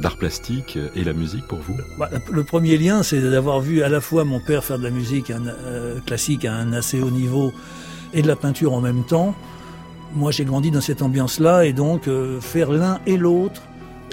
d'art 0.00 0.16
plastique 0.16 0.78
et 0.94 1.04
la 1.04 1.12
musique 1.12 1.46
pour 1.46 1.58
vous 1.58 1.76
bah, 1.98 2.08
Le 2.30 2.44
premier 2.44 2.76
lien, 2.76 3.02
c'est 3.02 3.20
d'avoir 3.20 3.60
vu 3.60 3.82
à 3.82 3.88
la 3.88 4.00
fois 4.00 4.24
mon 4.24 4.40
père 4.40 4.64
faire 4.64 4.78
de 4.78 4.84
la 4.84 4.90
musique 4.90 5.30
euh, 5.30 5.98
classique 6.06 6.44
à 6.44 6.54
un 6.54 6.72
assez 6.72 7.00
haut 7.00 7.10
niveau 7.10 7.52
et 8.12 8.22
de 8.22 8.28
la 8.28 8.36
peinture 8.36 8.72
en 8.72 8.80
même 8.80 9.04
temps. 9.04 9.34
Moi, 10.14 10.30
j'ai 10.30 10.44
grandi 10.44 10.70
dans 10.70 10.80
cette 10.80 11.02
ambiance-là 11.02 11.64
et 11.64 11.72
donc 11.72 12.06
euh, 12.06 12.40
faire 12.40 12.70
l'un 12.70 13.00
et 13.06 13.16
l'autre 13.16 13.62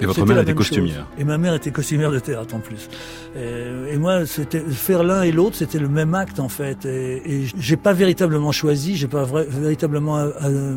et 0.02 0.06
votre 0.06 0.24
mère 0.26 0.40
était 0.40 0.54
costumière. 0.54 1.06
Et 1.18 1.24
ma 1.24 1.38
mère 1.38 1.54
était 1.54 1.70
costumière 1.70 2.10
de 2.10 2.18
théâtre 2.18 2.54
en 2.54 2.58
plus. 2.58 2.88
Et, 3.36 3.94
et 3.94 3.96
moi, 3.96 4.26
c'était 4.26 4.60
faire 4.60 5.04
l'un 5.04 5.22
et 5.22 5.32
l'autre, 5.32 5.56
c'était 5.56 5.78
le 5.78 5.88
même 5.88 6.14
acte 6.14 6.40
en 6.40 6.48
fait. 6.48 6.84
Et, 6.84 7.22
et 7.42 7.46
j'ai 7.58 7.76
pas 7.76 7.92
véritablement 7.92 8.52
choisi, 8.52 8.96
j'ai 8.96 9.08
pas 9.08 9.24
véritablement 9.24 10.16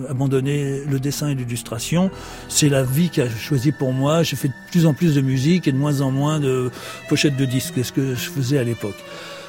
abandonné 0.10 0.84
le 0.90 1.00
dessin 1.00 1.30
et 1.30 1.36
l'illustration. 1.36 2.12
C'est 2.50 2.70
la 2.70 2.84
vie 2.84 3.10
qui 3.10 3.22
a 3.22 3.30
choisi 3.30 3.72
pour 3.72 3.94
moi. 3.94 4.24
J'ai 4.24 4.36
fait 4.36 4.50
de 4.50 4.54
plus 4.72 4.86
en 4.86 4.94
plus 4.94 5.16
de 5.16 5.22
musique 5.22 5.68
et 5.68 5.72
de 5.72 5.78
moins 5.78 6.02
en 6.02 6.12
moins 6.12 6.40
de 6.40 6.70
pochettes 7.10 7.38
de 7.38 7.46
disques, 7.46 7.84
ce 7.84 7.92
que 7.92 8.16
je 8.16 8.30
faisais 8.30 8.58
à 8.58 8.64
l'époque. 8.64 8.98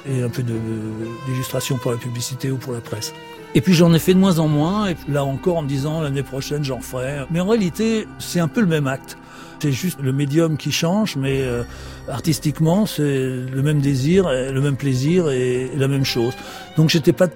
Et 0.08 0.22
un 0.22 0.28
peu 0.28 0.42
d'illustration 0.42 1.78
pour 1.78 1.90
la 1.90 1.96
publicité 1.98 2.50
ou 2.50 2.56
pour 2.56 2.72
la 2.72 2.80
presse. 2.80 3.12
Et 3.56 3.62
puis 3.62 3.72
j'en 3.72 3.94
ai 3.94 3.98
fait 3.98 4.12
de 4.12 4.18
moins 4.18 4.38
en 4.38 4.48
moins, 4.48 4.86
et 4.86 4.96
là 5.08 5.24
encore 5.24 5.56
en 5.56 5.62
me 5.62 5.68
disant 5.68 6.02
l'année 6.02 6.22
prochaine 6.22 6.62
j'en 6.62 6.80
ferai. 6.80 7.24
Mais 7.30 7.40
en 7.40 7.46
réalité, 7.46 8.06
c'est 8.18 8.38
un 8.38 8.48
peu 8.48 8.60
le 8.60 8.66
même 8.66 8.86
acte. 8.86 9.16
C'est 9.60 9.72
juste 9.72 9.98
le 10.02 10.12
médium 10.12 10.58
qui 10.58 10.70
change, 10.70 11.16
mais 11.16 11.40
euh, 11.40 11.62
artistiquement, 12.06 12.84
c'est 12.84 13.02
le 13.02 13.62
même 13.62 13.80
désir, 13.80 14.28
le 14.28 14.60
même 14.60 14.76
plaisir 14.76 15.30
et, 15.30 15.70
la 15.74 15.88
même 15.88 16.04
chose. 16.04 16.34
Donc 16.76 16.90
j'étais 16.90 17.14
pas 17.14 17.28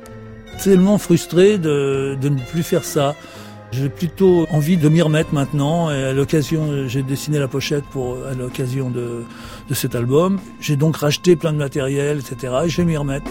tellement 0.62 0.98
frustré 0.98 1.56
de, 1.56 2.18
de, 2.20 2.28
ne 2.28 2.38
plus 2.38 2.64
faire 2.64 2.84
ça. 2.84 3.16
J'ai 3.72 3.88
plutôt 3.88 4.46
envie 4.50 4.76
de 4.76 4.90
m'y 4.90 5.00
remettre 5.00 5.32
maintenant. 5.32 5.90
Et 5.90 6.04
à 6.04 6.12
l'occasion, 6.12 6.86
j'ai 6.86 7.02
dessiné 7.02 7.38
la 7.38 7.48
pochette 7.48 7.84
pour 7.84 8.18
à 8.26 8.34
l'occasion 8.34 8.90
de, 8.90 9.24
de 9.70 9.74
cet 9.74 9.94
album. 9.94 10.38
J'ai 10.60 10.76
donc 10.76 10.98
racheté 10.98 11.34
plein 11.34 11.54
de 11.54 11.58
matériel, 11.58 12.18
etc. 12.18 12.52
Et 12.66 12.68
je 12.68 12.76
vais 12.76 12.84
m'y 12.84 12.98
remettre. 12.98 13.30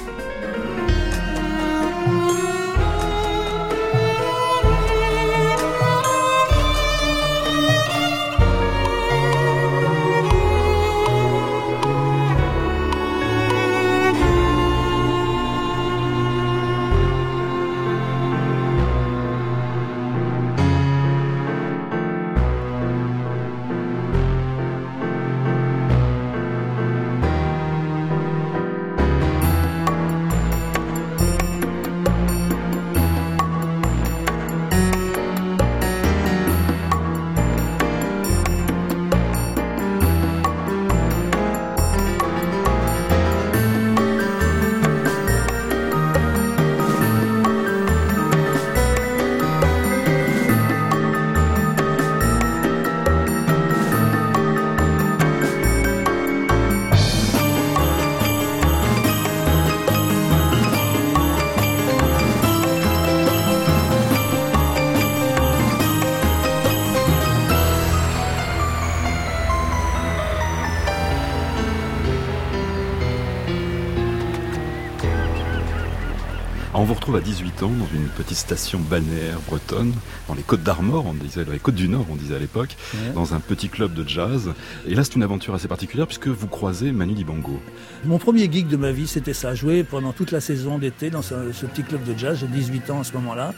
À 77.16 77.22
18 77.22 77.64
ans 77.64 77.72
dans 77.72 77.88
une 77.94 78.08
petite 78.10 78.38
station 78.38 78.80
balnéaire 78.80 79.40
bretonne, 79.48 79.94
dans 80.28 80.36
les 80.36 80.44
Côtes 80.44 80.64
d'Armor, 80.64 81.06
on 81.06 81.14
disait, 81.14 81.44
dans 81.44 81.52
les 81.52 81.60
Côtes 81.60 81.76
du 81.76 81.90
Nord, 81.90 82.06
on 82.10 82.16
disait 82.16 82.36
à 82.36 82.40
l'époque, 82.40 82.76
dans 83.16 83.34
un 83.34 83.40
petit 83.40 83.70
club 83.70 83.94
de 83.94 84.08
jazz. 84.08 84.52
Et 84.88 84.96
là, 84.96 85.04
c'est 85.04 85.16
une 85.16 85.24
aventure 85.24 85.54
assez 85.54 85.68
particulière 85.68 86.08
puisque 86.08 86.28
vous 86.28 86.48
croisez 86.48 86.92
Manu 86.92 87.14
Dibango. 87.14 87.60
Mon 88.06 88.18
premier 88.18 88.52
gig 88.52 88.68
de 88.68 88.78
ma 88.78 88.92
vie, 88.92 89.08
c'était 89.08 89.34
ça, 89.34 89.56
jouer 89.56 89.84
pendant 89.84 90.12
toute 90.14 90.32
la 90.32 90.42
saison 90.42 90.78
d'été 90.78 91.10
dans 91.10 91.22
ce, 91.22 91.36
petit 91.66 91.84
club 91.84 92.04
de 92.04 92.18
jazz. 92.18 92.40
J'ai 92.40 92.48
18 92.48 92.90
ans 92.92 93.00
à 93.02 93.04
ce 93.04 93.14
moment-là. 93.14 93.54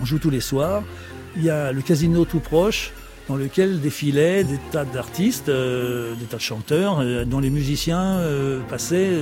On 0.00 0.04
joue 0.04 0.18
tous 0.18 0.30
les 0.30 0.40
soirs. 0.40 0.82
Il 1.36 1.44
y 1.44 1.50
a 1.50 1.72
le 1.72 1.82
casino 1.82 2.24
tout 2.24 2.40
proche 2.40 2.92
dans 3.28 3.36
lequel 3.36 3.80
défilaient 3.80 4.42
des 4.42 4.58
tas 4.72 4.84
d'artistes, 4.84 5.48
euh, 5.48 6.14
des 6.16 6.24
tas 6.24 6.38
de 6.38 6.42
chanteurs, 6.42 6.98
euh, 7.00 7.24
dont 7.24 7.38
les 7.38 7.50
musiciens 7.50 8.18
euh, 8.18 8.60
passaient. 8.68 9.12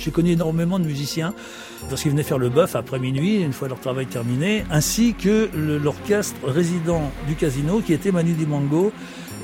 J'ai 0.00 0.10
connu 0.10 0.30
énormément 0.32 0.78
de 0.78 0.84
musiciens. 0.84 1.34
Parce 1.88 2.02
qu'ils 2.02 2.10
venaient 2.10 2.22
faire 2.22 2.38
le 2.38 2.48
bœuf 2.48 2.74
après 2.74 2.98
minuit, 2.98 3.42
une 3.42 3.52
fois 3.52 3.68
leur 3.68 3.80
travail 3.80 4.06
terminé, 4.06 4.64
ainsi 4.70 5.14
que 5.14 5.48
l'orchestre 5.54 6.36
résident 6.44 7.10
du 7.26 7.34
casino 7.34 7.80
qui 7.80 7.92
était 7.92 8.12
Manu 8.12 8.32
Dimango 8.32 8.92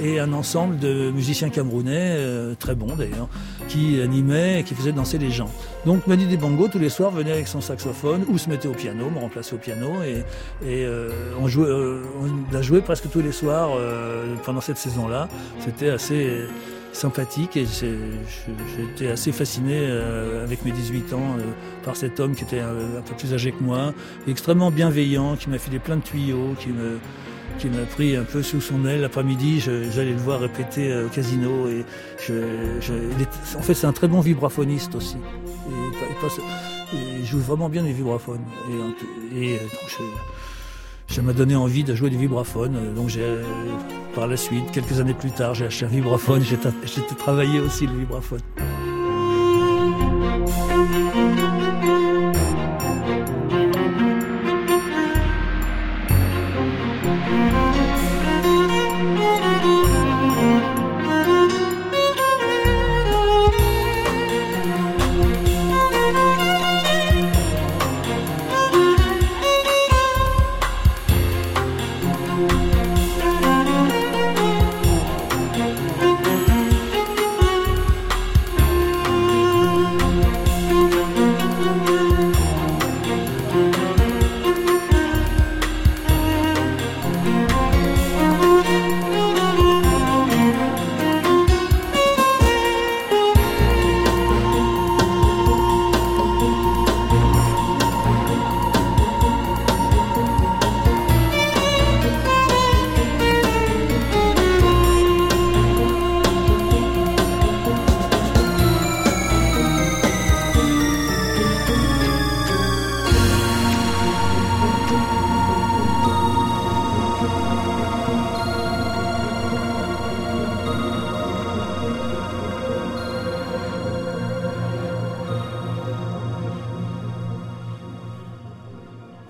et 0.00 0.18
un 0.18 0.32
ensemble 0.32 0.78
de 0.78 1.10
musiciens 1.10 1.48
camerounais, 1.48 2.14
euh, 2.16 2.54
très 2.58 2.74
bons 2.74 2.94
d'ailleurs, 2.96 3.28
qui 3.68 4.00
animaient 4.00 4.60
et 4.60 4.62
qui 4.64 4.74
faisaient 4.74 4.92
danser 4.92 5.18
les 5.18 5.30
gens. 5.30 5.50
Donc 5.84 6.06
Manu 6.06 6.26
Dibango, 6.26 6.68
tous 6.68 6.78
les 6.78 6.88
soirs, 6.88 7.10
venait 7.10 7.32
avec 7.32 7.48
son 7.48 7.60
saxophone 7.60 8.24
ou 8.28 8.38
se 8.38 8.48
mettait 8.48 8.68
au 8.68 8.74
piano, 8.74 9.10
me 9.10 9.18
remplaçait 9.18 9.54
au 9.54 9.58
piano, 9.58 10.02
et, 10.04 10.24
et 10.66 10.84
euh, 10.84 11.10
on, 11.40 11.48
jouait, 11.48 11.68
euh, 11.68 12.02
on 12.52 12.54
a 12.54 12.62
joué 12.62 12.80
presque 12.80 13.10
tous 13.10 13.20
les 13.20 13.32
soirs 13.32 13.70
pendant 14.44 14.60
cette 14.60 14.78
saison-là. 14.78 15.28
C'était 15.60 15.90
assez 15.90 16.46
sympathique 16.96 17.56
et 17.56 17.66
j'étais 17.66 19.08
assez 19.08 19.30
fasciné 19.30 19.78
euh, 19.78 20.42
avec 20.42 20.64
mes 20.64 20.72
18 20.72 21.12
ans 21.12 21.36
euh, 21.38 21.42
par 21.84 21.94
cet 21.94 22.18
homme 22.18 22.34
qui 22.34 22.42
était 22.44 22.60
un, 22.60 23.02
peu 23.06 23.14
plus 23.16 23.34
âgé 23.34 23.52
que 23.52 23.62
moi, 23.62 23.92
extrêmement 24.26 24.70
bienveillant, 24.70 25.36
qui 25.36 25.50
m'a 25.50 25.58
filé 25.58 25.78
plein 25.78 25.96
de 25.96 26.02
tuyaux, 26.02 26.54
qui 26.58 26.68
me 26.68 26.98
qui 27.58 27.68
m'a 27.68 27.84
pris 27.84 28.16
un 28.16 28.24
peu 28.24 28.42
sous 28.42 28.60
son 28.60 28.84
aile 28.86 29.00
l'après-midi. 29.00 29.60
J'allais 29.60 30.12
le 30.12 30.16
voir 30.18 30.40
répéter 30.40 30.92
euh, 30.92 31.06
au 31.06 31.08
casino 31.08 31.68
et 31.68 31.84
je, 32.26 32.34
en 33.56 33.62
fait 33.62 33.74
c'est 33.74 33.86
un 33.86 33.92
très 33.92 34.08
bon 34.08 34.20
vibraphoniste 34.20 34.94
aussi. 34.94 35.16
Il 36.92 37.26
joue 37.26 37.38
vraiment 37.38 37.68
bien 37.68 37.82
les 37.82 37.92
vibraphones. 37.92 38.44
Et, 39.34 39.54
et 39.54 39.58
donc 39.58 39.98
ça 41.08 41.22
m'a 41.22 41.32
donné 41.32 41.56
envie 41.56 41.84
de 41.84 41.94
jouer 41.94 42.10
du 42.10 42.16
vibraphone. 42.16 42.94
Donc 42.94 43.08
j'ai, 43.08 43.24
par 44.14 44.26
la 44.26 44.36
suite, 44.36 44.70
quelques 44.72 45.00
années 45.00 45.14
plus 45.14 45.30
tard, 45.30 45.54
j'ai 45.54 45.66
acheté 45.66 45.86
un 45.86 45.88
vibraphone. 45.88 46.42
J'ai 46.42 47.16
travaillé 47.16 47.60
aussi 47.60 47.86
le 47.86 47.98
vibraphone. 47.98 48.40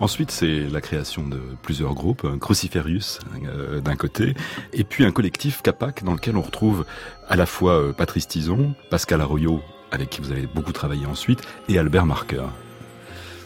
Ensuite, 0.07 0.31
c'est 0.31 0.69
la 0.71 0.81
création 0.81 1.27
de 1.27 1.41
plusieurs 1.63 1.93
groupes, 1.93 2.25
Cruciferius 2.39 3.19
euh, 3.45 3.81
d'un 3.81 3.97
côté, 3.97 4.35
et 4.73 4.85
puis 4.85 5.05
un 5.05 5.11
collectif 5.11 5.63
Capac 5.63 6.05
dans 6.05 6.13
lequel 6.13 6.37
on 6.37 6.43
retrouve 6.43 6.85
à 7.29 7.35
la 7.35 7.45
fois 7.45 7.73
euh, 7.73 7.93
Patrice 7.93 8.29
Tison, 8.29 8.77
Pascal 8.89 9.21
Arroyo, 9.21 9.63
avec 9.91 10.11
qui 10.11 10.21
vous 10.21 10.31
avez 10.31 10.47
beaucoup 10.47 10.71
travaillé 10.71 11.07
ensuite, 11.07 11.41
et 11.69 11.77
Albert 11.77 12.07
Marker. 12.07 12.45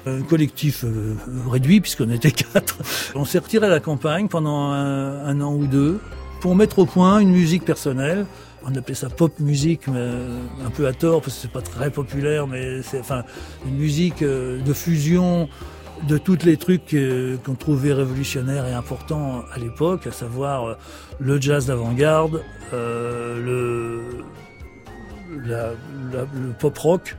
Un 0.04 0.20
collectif 0.20 0.84
euh, 0.84 1.16
réduit 1.48 1.80
puisqu'on 1.80 2.10
était 2.10 2.30
quatre. 2.30 2.76
On 3.14 3.24
s'est 3.24 3.38
retiré 3.38 3.64
à 3.64 3.70
la 3.70 3.80
campagne 3.80 4.28
pendant 4.28 4.70
un, 4.70 5.40
an 5.40 5.54
ou 5.54 5.66
deux 5.66 5.98
pour 6.42 6.54
mettre 6.54 6.80
au 6.80 6.84
point 6.84 7.20
une 7.20 7.32
musique 7.32 7.64
personnelle 7.64 8.26
on 8.62 8.74
appelait 8.74 8.94
ça 8.94 9.08
pop 9.08 9.32
musique, 9.40 9.88
un 9.88 10.68
peu 10.68 10.86
à 10.86 10.92
tort 10.92 11.22
parce 11.22 11.36
que 11.36 11.40
c'est 11.40 11.50
pas 11.50 11.62
très 11.62 11.90
populaire, 11.90 12.46
mais 12.46 12.82
c'est 12.82 13.00
enfin 13.00 13.24
une 13.64 13.76
musique 13.76 14.22
de 14.22 14.72
fusion 14.74 15.48
de 16.08 16.18
tous 16.18 16.44
les 16.44 16.56
trucs 16.56 16.94
euh, 16.94 17.36
qu'on 17.44 17.54
trouvait 17.54 17.92
révolutionnaires 17.92 18.66
et 18.66 18.72
importants 18.72 19.44
à 19.52 19.58
l'époque, 19.58 20.06
à 20.06 20.12
savoir 20.12 20.64
euh, 20.64 20.74
le 21.18 21.40
jazz 21.40 21.66
d'avant-garde, 21.66 22.42
euh, 22.72 24.00
le, 25.44 25.76
pop 26.58 26.76
rock, 26.78 27.16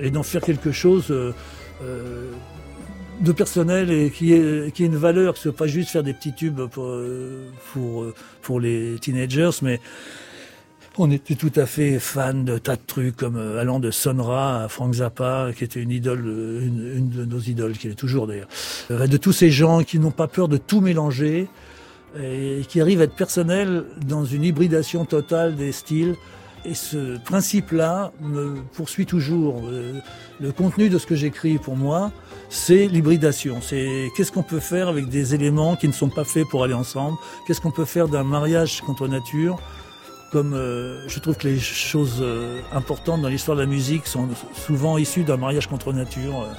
et 0.00 0.10
d'en 0.10 0.22
faire 0.22 0.40
quelque 0.40 0.70
chose 0.70 1.08
de 1.08 3.32
personnel 3.32 3.90
et 3.90 4.10
qui 4.10 4.32
ait, 4.32 4.70
qui 4.72 4.84
une 4.84 4.96
valeur, 4.96 5.32
que 5.32 5.38
ce 5.38 5.50
soit 5.50 5.56
pas 5.56 5.66
juste 5.66 5.90
faire 5.90 6.04
des 6.04 6.12
petits 6.12 6.32
tubes 6.32 6.66
pour, 6.66 6.96
pour, 7.72 8.06
pour 8.42 8.60
les 8.60 8.98
teenagers, 9.00 9.50
mais 9.62 9.80
on 10.98 11.10
était 11.10 11.34
tout 11.34 11.52
à 11.56 11.66
fait 11.66 11.98
fan 11.98 12.44
de 12.44 12.58
tas 12.58 12.76
de 12.76 12.80
trucs 12.86 13.16
comme 13.16 13.36
euh, 13.36 13.60
allant 13.60 13.80
de 13.80 13.90
Sonra 13.90 14.64
à 14.64 14.68
Frank 14.68 14.94
Zappa, 14.94 15.50
qui 15.56 15.64
était 15.64 15.80
une 15.80 15.90
idole, 15.90 16.24
euh, 16.26 16.60
une, 16.66 17.10
de 17.10 17.24
nos 17.24 17.38
idoles, 17.38 17.72
qui 17.72 17.88
est 17.88 17.94
toujours 17.94 18.26
d'ailleurs. 18.26 18.48
Euh, 18.90 19.06
de 19.06 19.16
tous 19.16 19.32
ces 19.32 19.50
gens 19.50 19.82
qui 19.82 19.98
n'ont 19.98 20.10
pas 20.10 20.28
peur 20.28 20.48
de 20.48 20.56
tout 20.56 20.80
mélanger 20.80 21.48
et 22.18 22.62
qui 22.66 22.80
arrivent 22.80 23.02
à 23.02 23.04
être 23.04 23.14
personnels 23.14 23.84
dans 24.06 24.24
une 24.24 24.42
hybridation 24.42 25.04
totale 25.04 25.54
des 25.54 25.70
styles. 25.70 26.14
Et 26.64 26.72
ce 26.72 27.18
principe-là 27.18 28.10
me 28.22 28.54
poursuit 28.74 29.04
toujours. 29.04 29.62
Le 30.40 30.50
contenu 30.50 30.88
de 30.88 30.96
ce 30.96 31.04
que 31.04 31.14
j'écris 31.14 31.58
pour 31.58 31.76
moi, 31.76 32.10
c'est 32.48 32.86
l'hybridation. 32.86 33.58
C'est 33.60 34.08
qu'est-ce 34.16 34.32
qu'on 34.32 34.42
peut 34.42 34.60
faire 34.60 34.88
avec 34.88 35.10
des 35.10 35.34
éléments 35.34 35.76
qui 35.76 35.88
ne 35.88 35.92
sont 35.92 36.08
pas 36.08 36.24
faits 36.24 36.48
pour 36.48 36.64
aller 36.64 36.74
ensemble? 36.74 37.18
Qu'est-ce 37.46 37.60
qu'on 37.60 37.70
peut 37.70 37.84
faire 37.84 38.08
d'un 38.08 38.24
mariage 38.24 38.80
contre 38.80 39.08
nature? 39.08 39.60
Comme 40.30 40.54
euh, 40.54 41.08
je 41.08 41.18
trouve 41.20 41.36
que 41.36 41.46
les 41.46 41.58
choses 41.58 42.18
euh, 42.20 42.60
importantes 42.72 43.22
dans 43.22 43.28
l'histoire 43.28 43.56
de 43.56 43.62
la 43.62 43.68
musique 43.68 44.06
sont 44.06 44.28
souvent 44.54 44.98
issues 44.98 45.22
d'un 45.22 45.36
mariage 45.36 45.66
contre 45.66 45.92
nature. 45.92 46.42
Euh, 46.42 46.52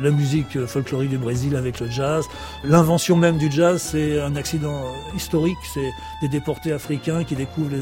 la 0.00 0.10
musique 0.10 0.66
folklorique 0.66 1.10
du 1.10 1.18
Brésil 1.18 1.54
avec 1.54 1.78
le 1.78 1.88
jazz. 1.88 2.24
L'invention 2.64 3.16
même 3.16 3.38
du 3.38 3.48
jazz, 3.48 3.80
c'est 3.80 4.20
un 4.20 4.34
accident 4.34 4.82
historique. 5.14 5.56
C'est 5.72 5.92
des 6.20 6.26
déportés 6.26 6.72
africains 6.72 7.22
qui 7.22 7.36
découvrent 7.36 7.76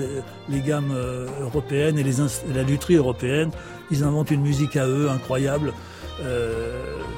les, 0.51 0.61
gammes 0.61 0.95
européennes 1.41 1.99
et, 1.99 2.03
les, 2.03 2.17
la 2.55 2.65
lutherie 2.65 2.97
européenne. 2.97 3.51
Ils 3.91 4.05
inventent 4.05 4.31
une 4.31 4.43
musique 4.43 4.77
à 4.77 4.87
eux 4.87 5.09
incroyable. 5.09 5.73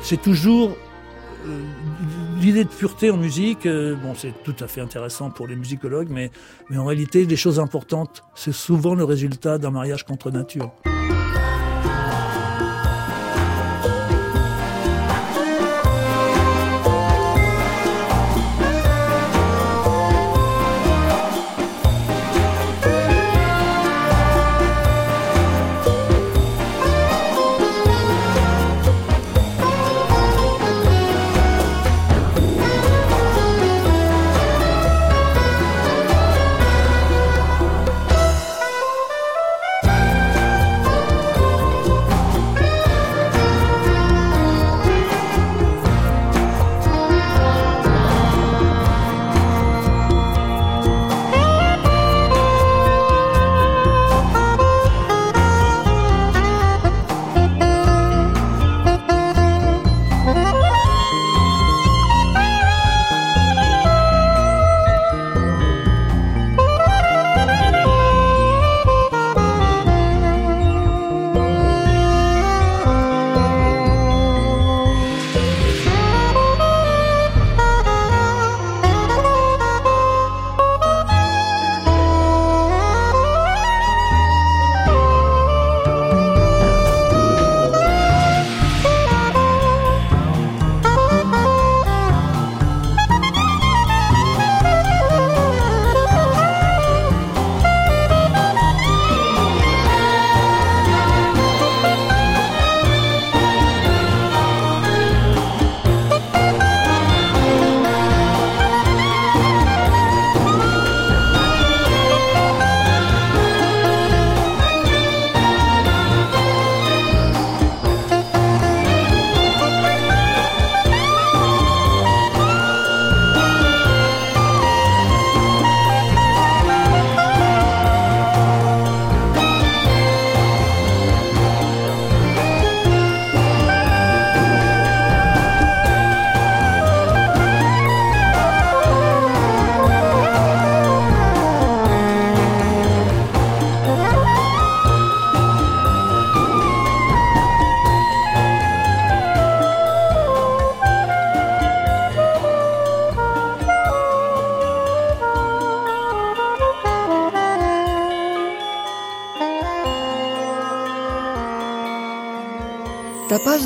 c'est 0.01 0.23
toujours 0.23 0.77
l'idée 2.41 2.65
de 2.65 2.69
pureté 2.69 3.11
en 3.11 3.17
musique, 3.17 3.67
euh, 3.67 3.95
bon, 3.95 4.15
c'est 4.15 4.33
tout 4.43 4.57
à 4.61 4.67
fait 4.67 4.81
intéressant 4.81 5.31
pour 5.31 5.47
les 5.47 5.57
musicologues, 5.57 6.09
mais, 6.11 6.31
mais 6.71 6.79
en 6.79 6.85
réalité, 6.85 7.25
les 7.25 7.37
choses 7.37 7.61
importantes, 7.61 8.25
c'est 8.35 8.53
souvent 8.53 8.95
le 8.95 9.05
résultat 9.05 9.59
d'un 9.59 9.71
mariage 9.71 10.05
contre 10.05 10.31
nature. 10.31 10.73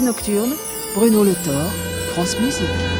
Nocturne, 0.03 0.55
Bruno 0.95 1.23
Le 1.25 1.35
Thor, 1.35 1.71
France 2.13 2.39
Musique. 2.41 2.98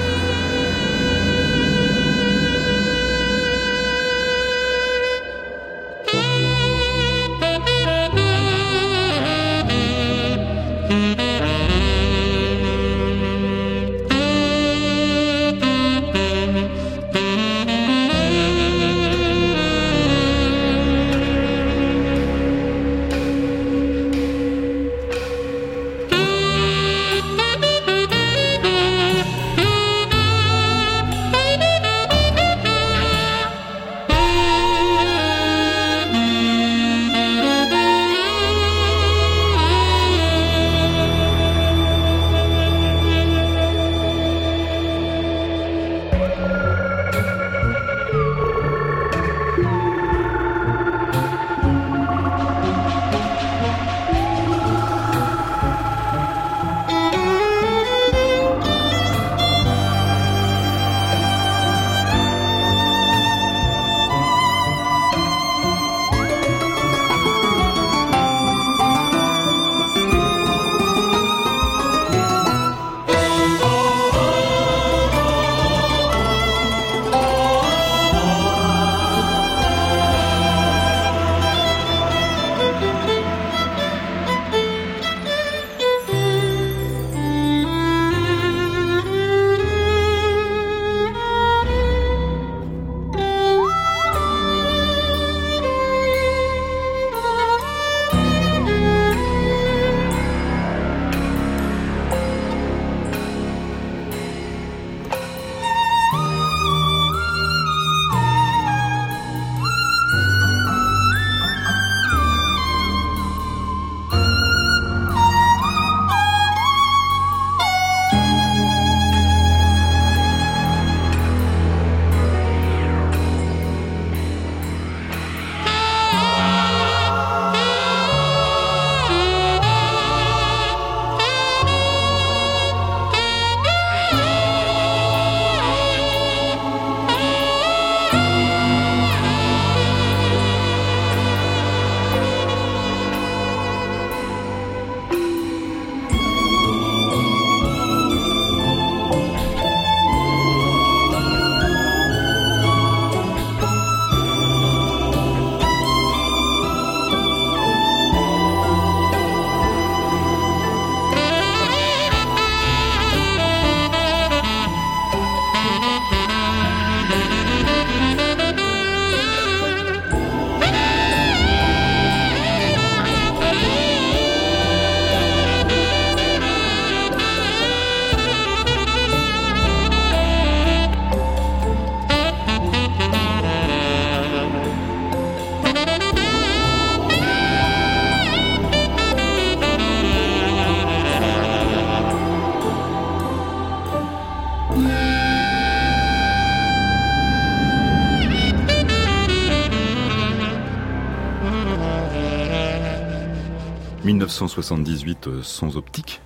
1978 204.29 205.27
euh, 205.27 205.43
sans 205.43 205.79
optique, 205.79 206.21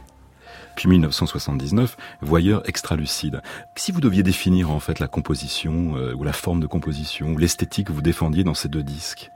puis 0.74 0.88
1979, 0.88 1.96
voyeur 2.20 2.68
extra-lucide. 2.68 3.42
Si 3.76 3.92
vous 3.92 4.00
deviez 4.00 4.24
définir 4.24 4.70
en 4.70 4.80
fait 4.80 4.98
la 4.98 5.06
composition 5.06 5.96
euh, 5.96 6.12
ou 6.14 6.24
la 6.24 6.32
forme 6.32 6.60
de 6.60 6.66
composition 6.66 7.28
ou 7.28 7.38
l'esthétique 7.38 7.86
que 7.86 7.92
vous 7.92 8.02
défendiez 8.02 8.42
dans 8.42 8.54
ces 8.54 8.68
deux 8.68 8.82
disques, 8.82 9.30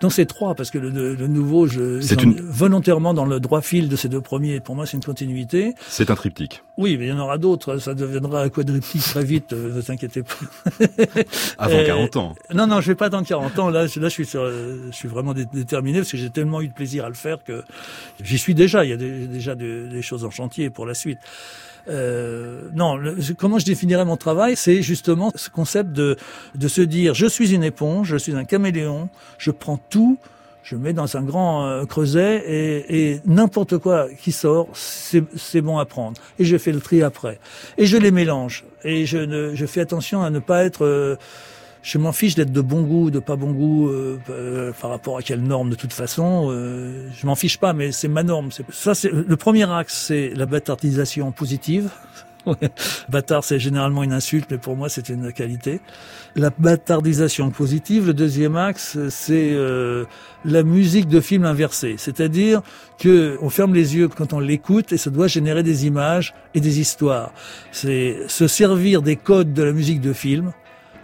dans 0.00 0.10
ces 0.10 0.24
trois, 0.26 0.54
parce 0.54 0.70
que 0.70 0.78
le, 0.78 1.14
le 1.14 1.26
nouveau, 1.26 1.66
je 1.66 2.00
une- 2.22 2.40
volontairement 2.40 3.12
dans 3.14 3.26
le 3.26 3.38
droit 3.38 3.60
fil 3.60 3.88
de 3.88 3.96
ces 3.96 4.08
deux 4.08 4.20
premiers. 4.20 4.58
Pour 4.60 4.74
moi, 4.74 4.86
c'est 4.86 4.96
une 4.96 5.04
continuité. 5.04 5.74
c'est 5.88 6.10
un 6.10 6.14
triptyque. 6.14 6.62
Oui, 6.78 6.96
mais 6.98 7.06
il 7.06 7.08
y 7.10 7.12
en 7.12 7.18
aura 7.18 7.36
d'autres. 7.36 7.76
Ça 7.78 7.92
deviendra 7.94 8.42
un 8.42 8.48
quadriptyque 8.48 9.02
très 9.02 9.24
vite. 9.24 9.52
euh, 9.52 9.74
Ne 9.76 9.82
t'inquiétez 9.82 10.22
pas. 10.22 10.34
Avant 11.58 11.76
Euh, 11.76 11.86
40 11.86 12.16
ans. 12.16 12.34
Non, 12.54 12.66
non, 12.66 12.80
je 12.80 12.88
vais 12.88 12.94
pas 12.94 13.06
attendre 13.06 13.26
40 13.26 13.58
ans. 13.58 13.68
Là, 13.70 13.86
je- 13.86 14.00
là, 14.00 14.08
je 14.08 14.14
suis 14.14 14.26
sur, 14.26 14.40
euh, 14.42 14.88
je 14.90 14.96
suis 14.96 15.08
vraiment 15.08 15.34
dé- 15.34 15.44
déterminé 15.52 15.98
parce 15.98 16.10
que 16.10 16.16
j'ai 16.16 16.30
tellement 16.30 16.60
eu 16.62 16.68
de 16.68 16.72
plaisir 16.72 17.04
à 17.04 17.08
le 17.08 17.14
faire 17.14 17.44
que 17.44 17.62
j'y 18.22 18.38
suis 18.38 18.54
déjà. 18.54 18.84
Il 18.84 18.90
y 18.90 18.94
a 18.94 18.96
des- 18.96 19.26
déjà 19.26 19.54
de- 19.54 19.86
des 19.90 20.02
choses 20.02 20.24
en 20.24 20.30
chantier 20.30 20.70
pour 20.70 20.86
la 20.86 20.94
suite. 20.94 21.18
Euh, 21.88 22.62
non, 22.74 22.98
comment 23.38 23.58
je 23.58 23.64
définirais 23.64 24.04
mon 24.04 24.16
travail, 24.16 24.56
c'est 24.56 24.82
justement 24.82 25.32
ce 25.34 25.50
concept 25.50 25.92
de 25.92 26.16
de 26.54 26.68
se 26.68 26.80
dire 26.82 27.14
je 27.14 27.26
suis 27.26 27.54
une 27.54 27.64
éponge, 27.64 28.08
je 28.08 28.16
suis 28.16 28.34
un 28.34 28.44
caméléon, 28.44 29.08
je 29.38 29.50
prends 29.50 29.78
tout, 29.78 30.18
je 30.62 30.76
mets 30.76 30.92
dans 30.92 31.16
un 31.16 31.22
grand 31.22 31.66
euh, 31.66 31.86
creuset 31.86 32.44
et, 32.46 33.12
et 33.12 33.20
n'importe 33.24 33.78
quoi 33.78 34.08
qui 34.10 34.32
sort, 34.32 34.68
c'est 34.74 35.24
c'est 35.36 35.62
bon 35.62 35.78
à 35.78 35.84
prendre. 35.86 36.20
Et 36.38 36.44
je 36.44 36.58
fais 36.58 36.72
le 36.72 36.80
tri 36.80 37.02
après. 37.02 37.38
Et 37.78 37.86
je 37.86 37.96
les 37.96 38.10
mélange. 38.10 38.64
Et 38.84 39.06
je, 39.06 39.18
ne, 39.18 39.54
je 39.54 39.66
fais 39.66 39.80
attention 39.80 40.22
à 40.22 40.30
ne 40.30 40.38
pas 40.38 40.64
être... 40.64 40.84
euh, 40.84 41.16
je 41.82 41.98
m'en 41.98 42.12
fiche 42.12 42.34
d'être 42.34 42.52
de 42.52 42.60
bon 42.60 42.82
goût, 42.82 43.10
de 43.10 43.18
pas 43.18 43.36
bon 43.36 43.52
goût 43.52 43.88
euh, 43.88 44.18
euh, 44.28 44.72
par 44.80 44.90
rapport 44.90 45.18
à 45.18 45.22
quelle 45.22 45.42
norme 45.42 45.70
de 45.70 45.74
toute 45.74 45.92
façon. 45.92 46.48
euh, 46.50 47.08
je 47.12 47.26
m'en 47.26 47.34
fiche 47.34 47.58
pas, 47.58 47.72
mais 47.72 47.92
c'est 47.92 48.08
ma 48.08 48.22
norme. 48.22 48.50
Ça, 48.70 48.94
c'est 48.94 49.10
le 49.10 49.36
premier 49.36 49.70
axe, 49.70 50.06
c'est 50.06 50.32
la 50.34 50.46
bâtardisation 50.46 51.32
positive. 51.32 51.90
Bâtard, 53.08 53.44
c'est 53.44 53.58
généralement 53.58 54.02
une 54.02 54.12
insulte, 54.12 54.48
mais 54.50 54.58
pour 54.58 54.76
moi, 54.76 54.88
c'est 54.88 55.08
une 55.08 55.32
qualité. 55.32 55.80
La 56.36 56.50
bâtardisation 56.50 57.50
positive. 57.50 58.06
Le 58.06 58.14
deuxième 58.14 58.56
axe, 58.56 58.98
c'est 59.08 59.50
euh, 59.52 60.04
la 60.44 60.62
musique 60.62 61.08
de 61.08 61.20
film 61.20 61.44
inversée, 61.44 61.96
c'est-à-dire 61.98 62.62
que 62.98 63.36
on 63.42 63.50
ferme 63.50 63.74
les 63.74 63.96
yeux 63.96 64.08
quand 64.08 64.32
on 64.32 64.40
l'écoute 64.40 64.92
et 64.92 64.96
ça 64.96 65.10
doit 65.10 65.26
générer 65.26 65.62
des 65.62 65.86
images 65.86 66.34
et 66.54 66.60
des 66.60 66.80
histoires. 66.80 67.32
C'est 67.72 68.16
se 68.28 68.46
servir 68.46 69.02
des 69.02 69.16
codes 69.16 69.52
de 69.52 69.62
la 69.62 69.72
musique 69.72 70.00
de 70.00 70.12
film. 70.12 70.52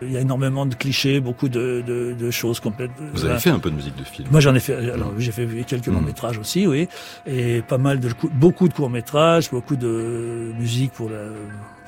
Il 0.02 0.12
y 0.12 0.16
a 0.16 0.20
énormément 0.20 0.66
de 0.66 0.74
clichés, 0.74 1.20
beaucoup 1.20 1.48
de, 1.48 1.82
de, 1.86 2.12
de 2.18 2.30
choses 2.30 2.60
complètes. 2.60 2.90
Vous 3.14 3.24
avez 3.24 3.38
fait 3.38 3.50
un 3.50 3.58
peu 3.58 3.70
de 3.70 3.76
musique 3.76 3.96
de 3.96 4.04
film. 4.04 4.28
Moi, 4.30 4.40
j'en 4.40 4.54
ai 4.54 4.60
fait. 4.60 4.74
Alors, 4.90 5.12
j'ai 5.18 5.32
fait 5.32 5.46
quelques 5.66 5.86
longs 5.86 6.02
métrages 6.02 6.36
aussi, 6.38 6.66
oui, 6.66 6.86
et 7.26 7.62
pas 7.62 7.78
mal 7.78 7.98
de 8.00 8.12
cou- 8.12 8.30
beaucoup 8.34 8.68
de 8.68 8.74
courts 8.74 8.90
métrages, 8.90 9.50
beaucoup 9.50 9.76
de 9.76 10.52
musique 10.58 10.92
pour 10.92 11.08
la 11.08 11.24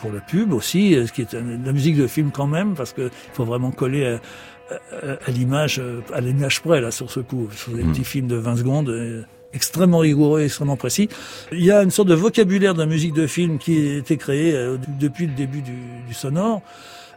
pour 0.01 0.13
la 0.13 0.21
pub 0.21 0.53
aussi, 0.53 0.95
euh, 0.95 1.07
ce 1.09 1.13
qui 1.13 1.23
est 1.23 1.35
de 1.35 1.67
la 1.67 1.73
musique 1.73 1.97
de 1.97 2.07
film 2.07 2.31
quand 2.31 2.47
même, 2.47 2.75
parce 2.75 2.93
que 2.93 3.11
faut 3.33 3.45
vraiment 3.45 3.73
coller 3.73 4.07
à, 4.07 4.21
à- 4.71 5.19
à 5.27 5.31
l'image, 5.33 5.79
euh, 5.81 6.01
à 6.15 6.21
l'image 6.21 6.61
près 6.63 6.81
là 6.81 6.91
sur 6.93 7.11
ce 7.11 7.19
coup, 7.21 7.49
sur 7.53 7.73
des 7.73 7.83
Mhm. 7.83 7.91
petits 7.93 8.05
films 8.05 8.27
de 8.29 8.37
20 8.37 8.57
secondes. 8.57 8.89
euh, 8.91 9.23
extrêmement 9.55 9.99
rigoureux, 10.01 10.43
extrêmement 10.43 10.77
précis. 10.77 11.09
Il 11.53 11.65
y 11.65 11.71
a 11.71 11.83
une 11.83 11.91
sorte 11.91 12.07
de 12.09 12.15
vocabulaire 12.15 12.75
de 12.75 12.81
la 12.81 12.87
musique 12.87 13.15
de 13.15 13.27
film 13.27 13.57
qui 13.59 13.79
a 13.79 13.97
été 13.97 14.19
créé 14.19 14.55
euh, 14.55 14.77
depuis 15.01 15.27
le 15.27 15.33
début 15.33 15.63
du, 15.63 15.73
du 16.07 16.13
sonore, 16.15 16.61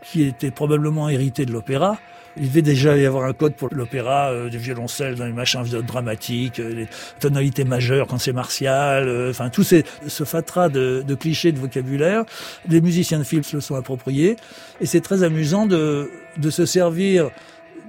qui 0.04 0.24
était 0.24 0.52
probablement 0.52 1.10
hérité 1.10 1.46
de 1.46 1.52
l'opéra. 1.52 1.98
Il 2.38 2.48
devait 2.48 2.62
déjà 2.62 2.98
y 2.98 3.06
avoir 3.06 3.26
un 3.26 3.34
code 3.34 3.56
pour 3.56 3.70
l'opéra, 3.74 4.32
euh, 4.32 4.50
des 4.50 4.58
violoncelles 4.58 5.16
dans 5.16 5.26
les 5.26 5.34
machins 5.34 5.64
dramatiques, 5.64 6.60
euh, 6.60 6.74
les 6.74 6.88
tonalités 7.20 7.66
majeures 7.66 8.08
quand 8.08 8.18
c'est 8.18 8.32
martial, 8.32 9.08
euh, 9.08 9.32
enfin 9.32 9.50
tout 9.50 9.64
ces, 9.64 9.84
ce 10.08 10.24
fatras 10.24 10.70
de, 10.70 11.04
de 11.06 11.16
clichés 11.16 11.52
de 11.52 11.60
vocabulaire. 11.60 12.24
Les 12.70 12.80
musiciens 12.80 13.20
de 13.20 13.26
film 13.26 13.44
se 13.44 13.58
le 13.58 13.62
sont 13.62 13.76
appropriés 13.76 14.38
et 14.80 14.86
c'est 14.86 15.02
très 15.02 15.24
amusant 15.24 15.66
de, 15.66 16.10
de 16.38 16.50
se 16.50 16.66
servir 16.66 17.30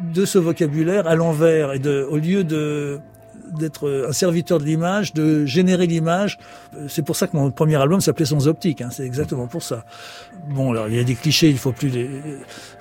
de 0.01 0.25
ce 0.25 0.39
vocabulaire 0.39 1.07
à 1.07 1.15
l'envers 1.15 1.73
et 1.73 1.79
de, 1.79 2.07
au 2.11 2.17
lieu 2.17 2.43
de 2.43 2.99
d'être 3.53 4.07
un 4.09 4.13
serviteur 4.13 4.59
de 4.59 4.65
l'image, 4.65 5.13
de 5.15 5.47
générer 5.47 5.87
l'image. 5.87 6.39
Euh, 6.77 6.87
C'est 6.89 7.03
pour 7.03 7.17
ça 7.17 7.27
que 7.27 7.37
mon 7.37 7.51
premier 7.51 7.77
album 7.77 8.01
s'appelait 8.01 8.25
Sons 8.27 8.47
Optiques. 8.47 8.81
Hein, 8.83 8.89
c'est 8.91 9.05
exactement 9.05 9.47
pour 9.47 9.63
ça. 9.63 9.85
Bon, 10.49 10.73
alors 10.73 10.89
il 10.89 10.95
y 10.95 10.99
a 10.99 11.05
des 11.05 11.15
clichés, 11.15 11.49
il 11.51 11.59
faut 11.59 11.73
plus 11.73 11.89
les. 11.89 12.09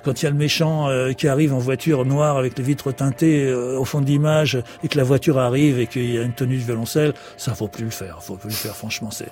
Quand 0.04 0.20
il 0.20 0.24
y 0.24 0.28
a 0.28 0.30
le 0.30 0.36
méchant 0.36 0.88
euh, 0.88 1.12
qui 1.12 1.28
arrive 1.28 1.54
en 1.54 1.58
voiture 1.58 2.04
noire 2.04 2.36
avec 2.36 2.56
les 2.58 2.64
vitres 2.64 2.92
teintées 2.92 3.46
euh, 3.46 3.78
au 3.78 3.84
fond 3.84 4.00
de 4.00 4.06
l'image 4.06 4.58
et 4.82 4.88
que 4.88 4.96
la 4.98 5.04
voiture 5.04 5.38
arrive 5.38 5.78
et 5.78 5.86
qu'il 5.86 6.12
y 6.12 6.18
a 6.18 6.22
une 6.22 6.32
tenue 6.34 6.56
de 6.58 6.62
violoncelle, 6.62 7.12
ça 7.36 7.54
faut 7.54 7.68
plus 7.68 7.84
le 7.84 7.90
faire. 7.90 8.22
Faut 8.22 8.36
plus 8.36 8.48
le 8.50 8.54
faire. 8.54 8.74
Franchement, 8.76 9.10
c'est. 9.10 9.28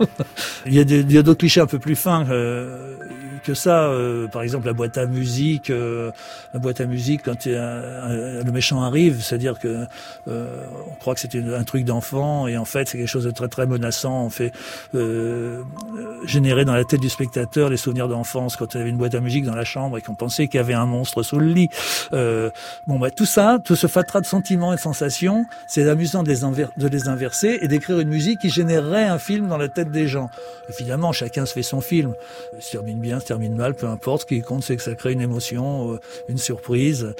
il 0.66 0.74
y 0.74 0.78
a 0.78 0.84
des- 0.84 1.00
il 1.00 1.12
y 1.12 1.18
a 1.18 1.22
d'autres 1.22 1.40
clichés 1.40 1.60
un 1.60 1.66
peu 1.66 1.78
plus 1.78 1.96
fins 1.96 2.24
euh, 2.30 2.96
que 3.42 3.54
ça. 3.54 3.84
euh, 3.88 4.26
par 4.28 4.42
exemple, 4.42 4.66
la 4.66 4.72
boîte 4.72 4.98
à 4.98 5.06
musique. 5.06 5.70
euh, 5.70 6.10
la 6.54 6.60
boîte 6.60 6.80
à 6.80 6.86
musique, 6.86 7.22
quand 7.24 7.46
un- 7.46 7.52
un- 7.52 8.44
le 8.44 8.52
méchant 8.52 8.82
arrive, 8.82 9.20
c'est-à-dire 9.22 9.58
que 9.58 9.86
euh, 10.28 10.64
on 10.90 10.94
croit 10.94 11.14
que 11.14 11.20
c'était 11.20 11.42
un 11.54 11.64
truc 11.64 11.84
d'enfant 11.84 12.46
et 12.46 12.56
en 12.56 12.64
fait 12.64 12.88
c'est 12.88 12.98
quelque 12.98 13.06
chose 13.08 13.24
de 13.24 13.30
très 13.30 13.48
très 13.48 13.66
menaçant. 13.66 14.24
On 14.24 14.30
fait 14.30 14.52
euh, 14.94 15.62
euh, 15.96 16.26
générer 16.26 16.64
dans 16.64 16.74
la 16.74 16.84
tête 16.84 17.00
du 17.00 17.08
spectateur 17.08 17.68
les 17.70 17.76
souvenirs 17.76 18.08
d'enfance 18.08 18.56
quand 18.56 18.74
il 18.74 18.78
y 18.78 18.80
avait 18.80 18.90
une 18.90 18.96
boîte 18.96 19.14
à 19.14 19.20
musique 19.20 19.44
dans 19.44 19.54
la 19.54 19.64
chambre 19.64 19.98
et 19.98 20.02
qu'on 20.02 20.14
pensait 20.14 20.48
qu'il 20.48 20.58
y 20.58 20.60
avait 20.60 20.74
un 20.74 20.86
monstre 20.86 21.22
sous 21.22 21.38
le 21.38 21.46
lit. 21.46 21.68
Euh, 22.12 22.50
bon, 22.86 22.98
bah 22.98 23.10
tout 23.10 23.26
ça, 23.26 23.58
tout 23.62 23.76
ce 23.76 23.86
fatras 23.86 24.20
de 24.20 24.26
sentiments 24.26 24.72
et 24.72 24.76
de 24.76 24.80
sensations, 24.80 25.46
c'est 25.66 25.88
amusant 25.88 26.22
de 26.22 26.28
les, 26.28 27.08
inverser 27.08 27.58
et 27.62 27.68
d'écrire 27.68 28.00
une 28.00 28.08
musique 28.08 28.40
qui 28.40 28.50
générerait 28.50 29.04
un 29.04 29.18
film 29.18 29.48
dans 29.48 29.56
la 29.58 29.68
tête 29.68 29.90
des 29.90 30.08
gens. 30.08 30.30
Évidemment, 30.68 31.12
chacun 31.12 31.46
se 31.46 31.52
fait 31.52 31.62
son 31.62 31.80
film. 31.80 32.14
Il 32.56 32.62
se 32.62 32.78
bien, 32.78 33.20
termine 33.28 33.54
mal, 33.54 33.74
peu 33.74 33.86
importe. 33.86 34.22
Ce 34.22 34.26
qui 34.26 34.40
compte, 34.40 34.62
c'est 34.62 34.76
que 34.76 34.82
ça 34.82 34.94
crée 34.94 35.12
une 35.12 35.20
émotion, 35.20 35.92
euh, 35.92 35.98
une 36.28 36.38
surprise. 36.38 37.14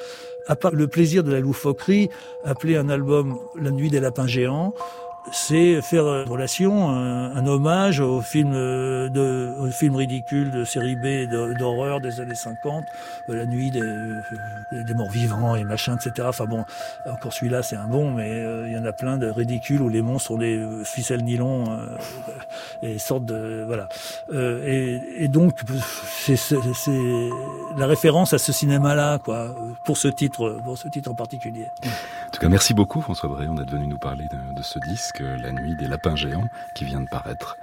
À 0.46 0.56
part 0.56 0.74
le 0.74 0.88
plaisir 0.88 1.22
de 1.22 1.30
la 1.30 1.40
loufoquerie, 1.40 2.08
appeler 2.44 2.76
un 2.76 2.88
album 2.88 3.38
La 3.60 3.70
nuit 3.70 3.90
des 3.90 4.00
lapins 4.00 4.26
géants, 4.26 4.74
c'est 5.32 5.80
faire 5.82 6.06
euh, 6.06 6.24
une 6.24 6.30
relation, 6.30 6.90
un, 6.90 7.46
hommage 7.46 8.00
au 8.00 8.20
film, 8.20 8.52
euh, 8.54 9.08
de, 9.08 9.54
au 9.58 9.70
film 9.70 9.96
ridicule 9.96 10.50
de 10.50 10.64
série 10.64 10.96
B 10.96 11.28
d'horreur 11.58 12.00
des 12.00 12.20
années 12.20 12.34
50, 12.34 12.84
euh, 13.28 13.34
La 13.34 13.46
nuit 13.46 13.70
des, 13.70 13.80
euh, 13.80 14.22
des 14.72 14.94
morts 14.94 15.10
vivants 15.10 15.56
et 15.56 15.64
machin, 15.64 15.96
etc. 15.96 16.28
Enfin 16.30 16.46
bon, 16.46 16.64
encore 17.06 17.32
celui-là 17.32 17.62
c'est 17.62 17.76
un 17.76 17.88
bon, 17.88 18.10
mais 18.10 18.30
euh, 18.30 18.66
il 18.66 18.72
y 18.72 18.78
en 18.78 18.84
a 18.84 18.92
plein 18.92 19.18
de 19.18 19.28
ridicules 19.28 19.82
où 19.82 19.88
les 19.88 20.02
monstres 20.02 20.32
ont 20.32 20.38
des 20.38 20.56
euh, 20.56 20.84
ficelles 20.84 21.24
nylon 21.24 21.70
euh, 21.70 21.96
et 22.82 22.98
sortent 22.98 23.24
de 23.24 23.64
voilà. 23.66 23.88
Euh, 24.32 24.62
et, 24.66 25.24
et 25.24 25.28
donc 25.28 25.60
c'est 26.16 26.36
la 27.76 27.86
référence 27.86 28.32
à 28.32 28.38
ce 28.38 28.52
cinéma-là, 28.52 29.18
quoi, 29.18 29.54
pour 29.84 29.96
ce 29.96 30.08
titre, 30.08 30.60
pour 30.64 30.78
ce 30.78 30.88
titre 30.88 31.10
en 31.10 31.14
particulier. 31.14 31.66
En 31.84 32.30
tout 32.30 32.40
cas, 32.40 32.48
merci 32.48 32.74
beaucoup 32.74 33.00
François 33.00 33.28
Bréon 33.28 33.54
d'être 33.54 33.70
venu 33.70 33.86
nous 33.86 33.98
parler 33.98 34.26
de 34.54 34.62
ce 34.62 34.78
disque, 34.78 35.17
La 35.20 35.52
nuit 35.52 35.74
des 35.74 35.88
lapins 35.88 36.16
géants, 36.16 36.48
qui 36.74 36.84
vient 36.84 37.00
de 37.00 37.08
paraître. 37.08 37.56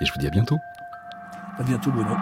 Et 0.00 0.06
je 0.06 0.12
vous 0.12 0.18
dis 0.18 0.26
à 0.26 0.30
bientôt. 0.30 0.60
À 1.58 1.62
bientôt, 1.62 1.90
Bruno. 1.90 2.16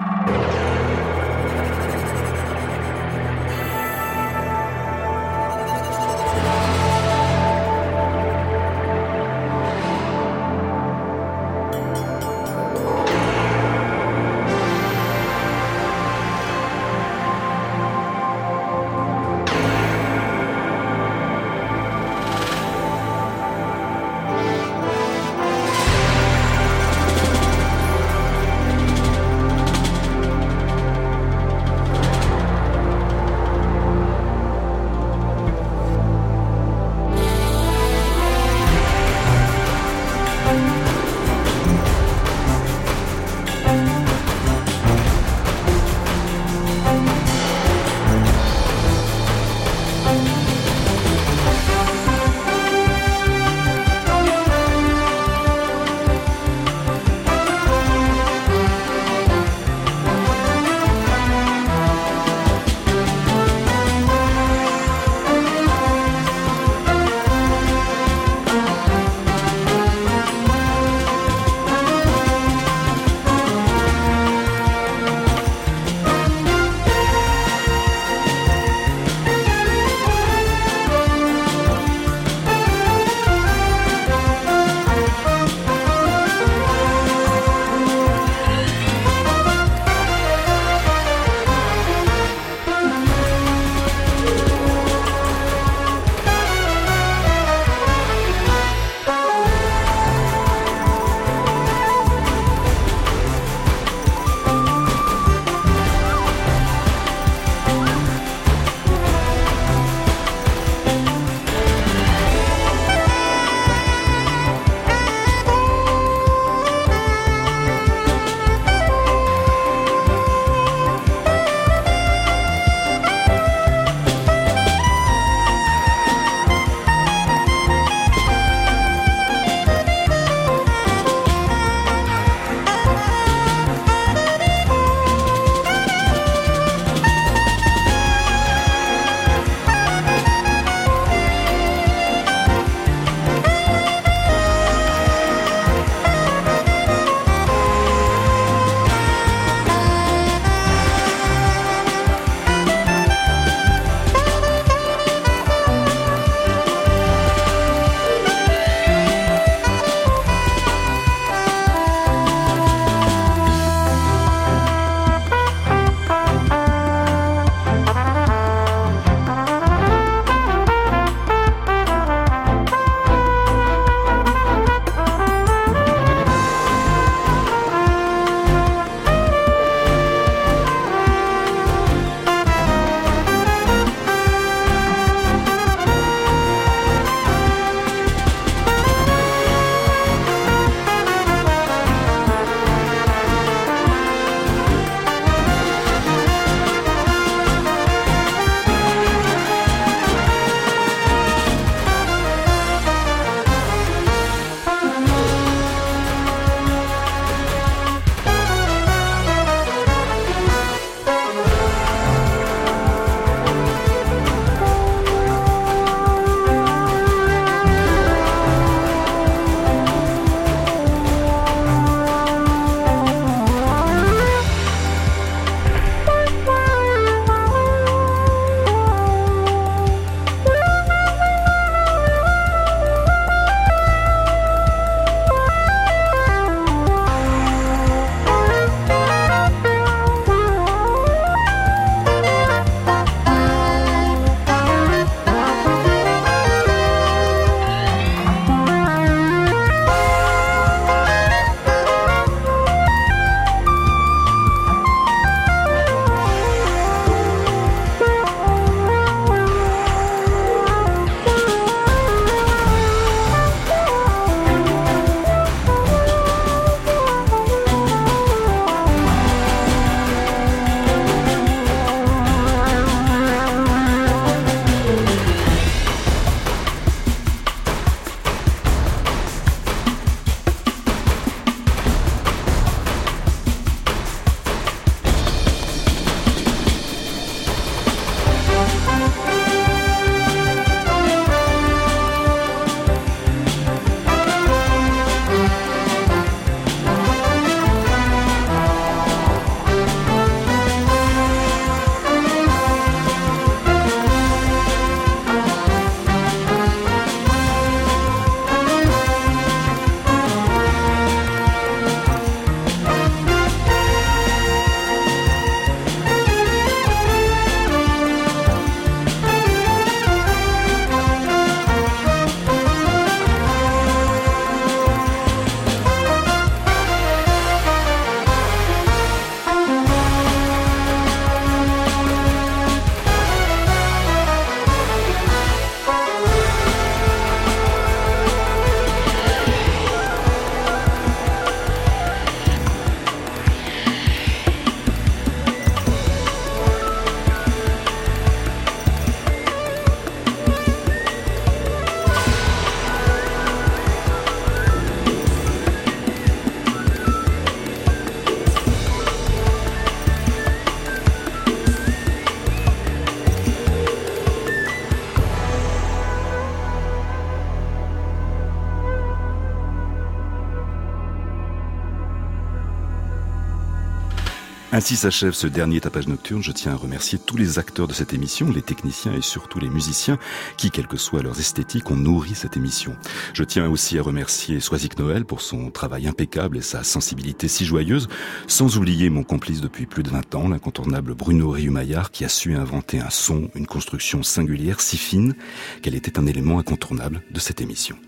Ainsi 374.89 374.97
s'achève 374.97 375.35
ce 375.35 375.47
dernier 375.47 375.83
tapage 375.83 376.09
nocturne. 376.09 376.43
Je 376.43 376.51
tiens 376.51 376.73
à 376.73 376.75
remercier 376.75 377.19
tous 377.19 377.37
les 377.37 377.59
acteurs 377.59 377.89
de 377.89 377.93
cette 377.93 378.15
émission, 378.15 378.51
les 378.51 378.63
techniciens 378.63 379.13
et 379.13 379.21
surtout 379.21 379.59
les 379.59 379.69
musiciens 379.69 380.17
qui, 380.57 380.71
quelle 380.71 380.87
que 380.87 380.97
soit 380.97 381.23
leurs 381.23 381.39
esthétiques, 381.39 381.91
ont 381.91 381.95
nourri 381.95 382.35
cette 382.35 382.57
émission. 382.57 382.97
Je 383.35 383.45
tiens 383.45 383.69
aussi 383.69 383.99
à 383.99 384.03
remercier 384.03 384.61
Soisic 384.61 384.99
Noël 384.99 385.27
pour 385.27 385.43
son 385.43 385.71
travail 385.71 386.09
impeccable 386.09 386.57
et 386.57 386.63
sa 386.63 386.85
sensibilité 386.85 387.49
si 387.49 387.67
joyeuse, 387.67 388.09
sans 388.47 388.79
oublier 388.79 389.11
mon 389.11 389.25
complice 389.25 389.61
depuis 389.61 389.85
plus 389.85 390.03
de 390.03 390.09
20 390.09 390.35
ans, 390.37 390.49
l'incontournable 390.49 391.13
Bruno 391.13 391.51
Riumaillard, 391.51 392.11
qui 392.11 392.25
a 392.25 392.31
su 392.31 392.55
inventer 392.55 392.99
un 392.99 393.11
son, 393.11 393.51
une 393.55 393.67
construction 393.67 394.23
singulière 394.23 394.81
si 394.81 394.97
fine 394.97 395.35
qu'elle 395.83 395.97
était 395.97 396.19
un 396.19 396.25
élément 396.25 396.59
incontournable 396.59 397.21
de 397.31 397.41
cette 397.41 397.61
émission. 397.61 397.99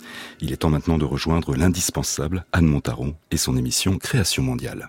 Il 0.41 0.51
est 0.51 0.57
temps 0.57 0.71
maintenant 0.71 0.97
de 0.97 1.05
rejoindre 1.05 1.55
l'indispensable 1.55 2.47
Anne 2.55 2.65
Montaron 2.65 3.17
et 3.31 3.37
son 3.37 3.59
émission 3.59 3.99
Création 3.99 4.43
mondiale 4.43 4.89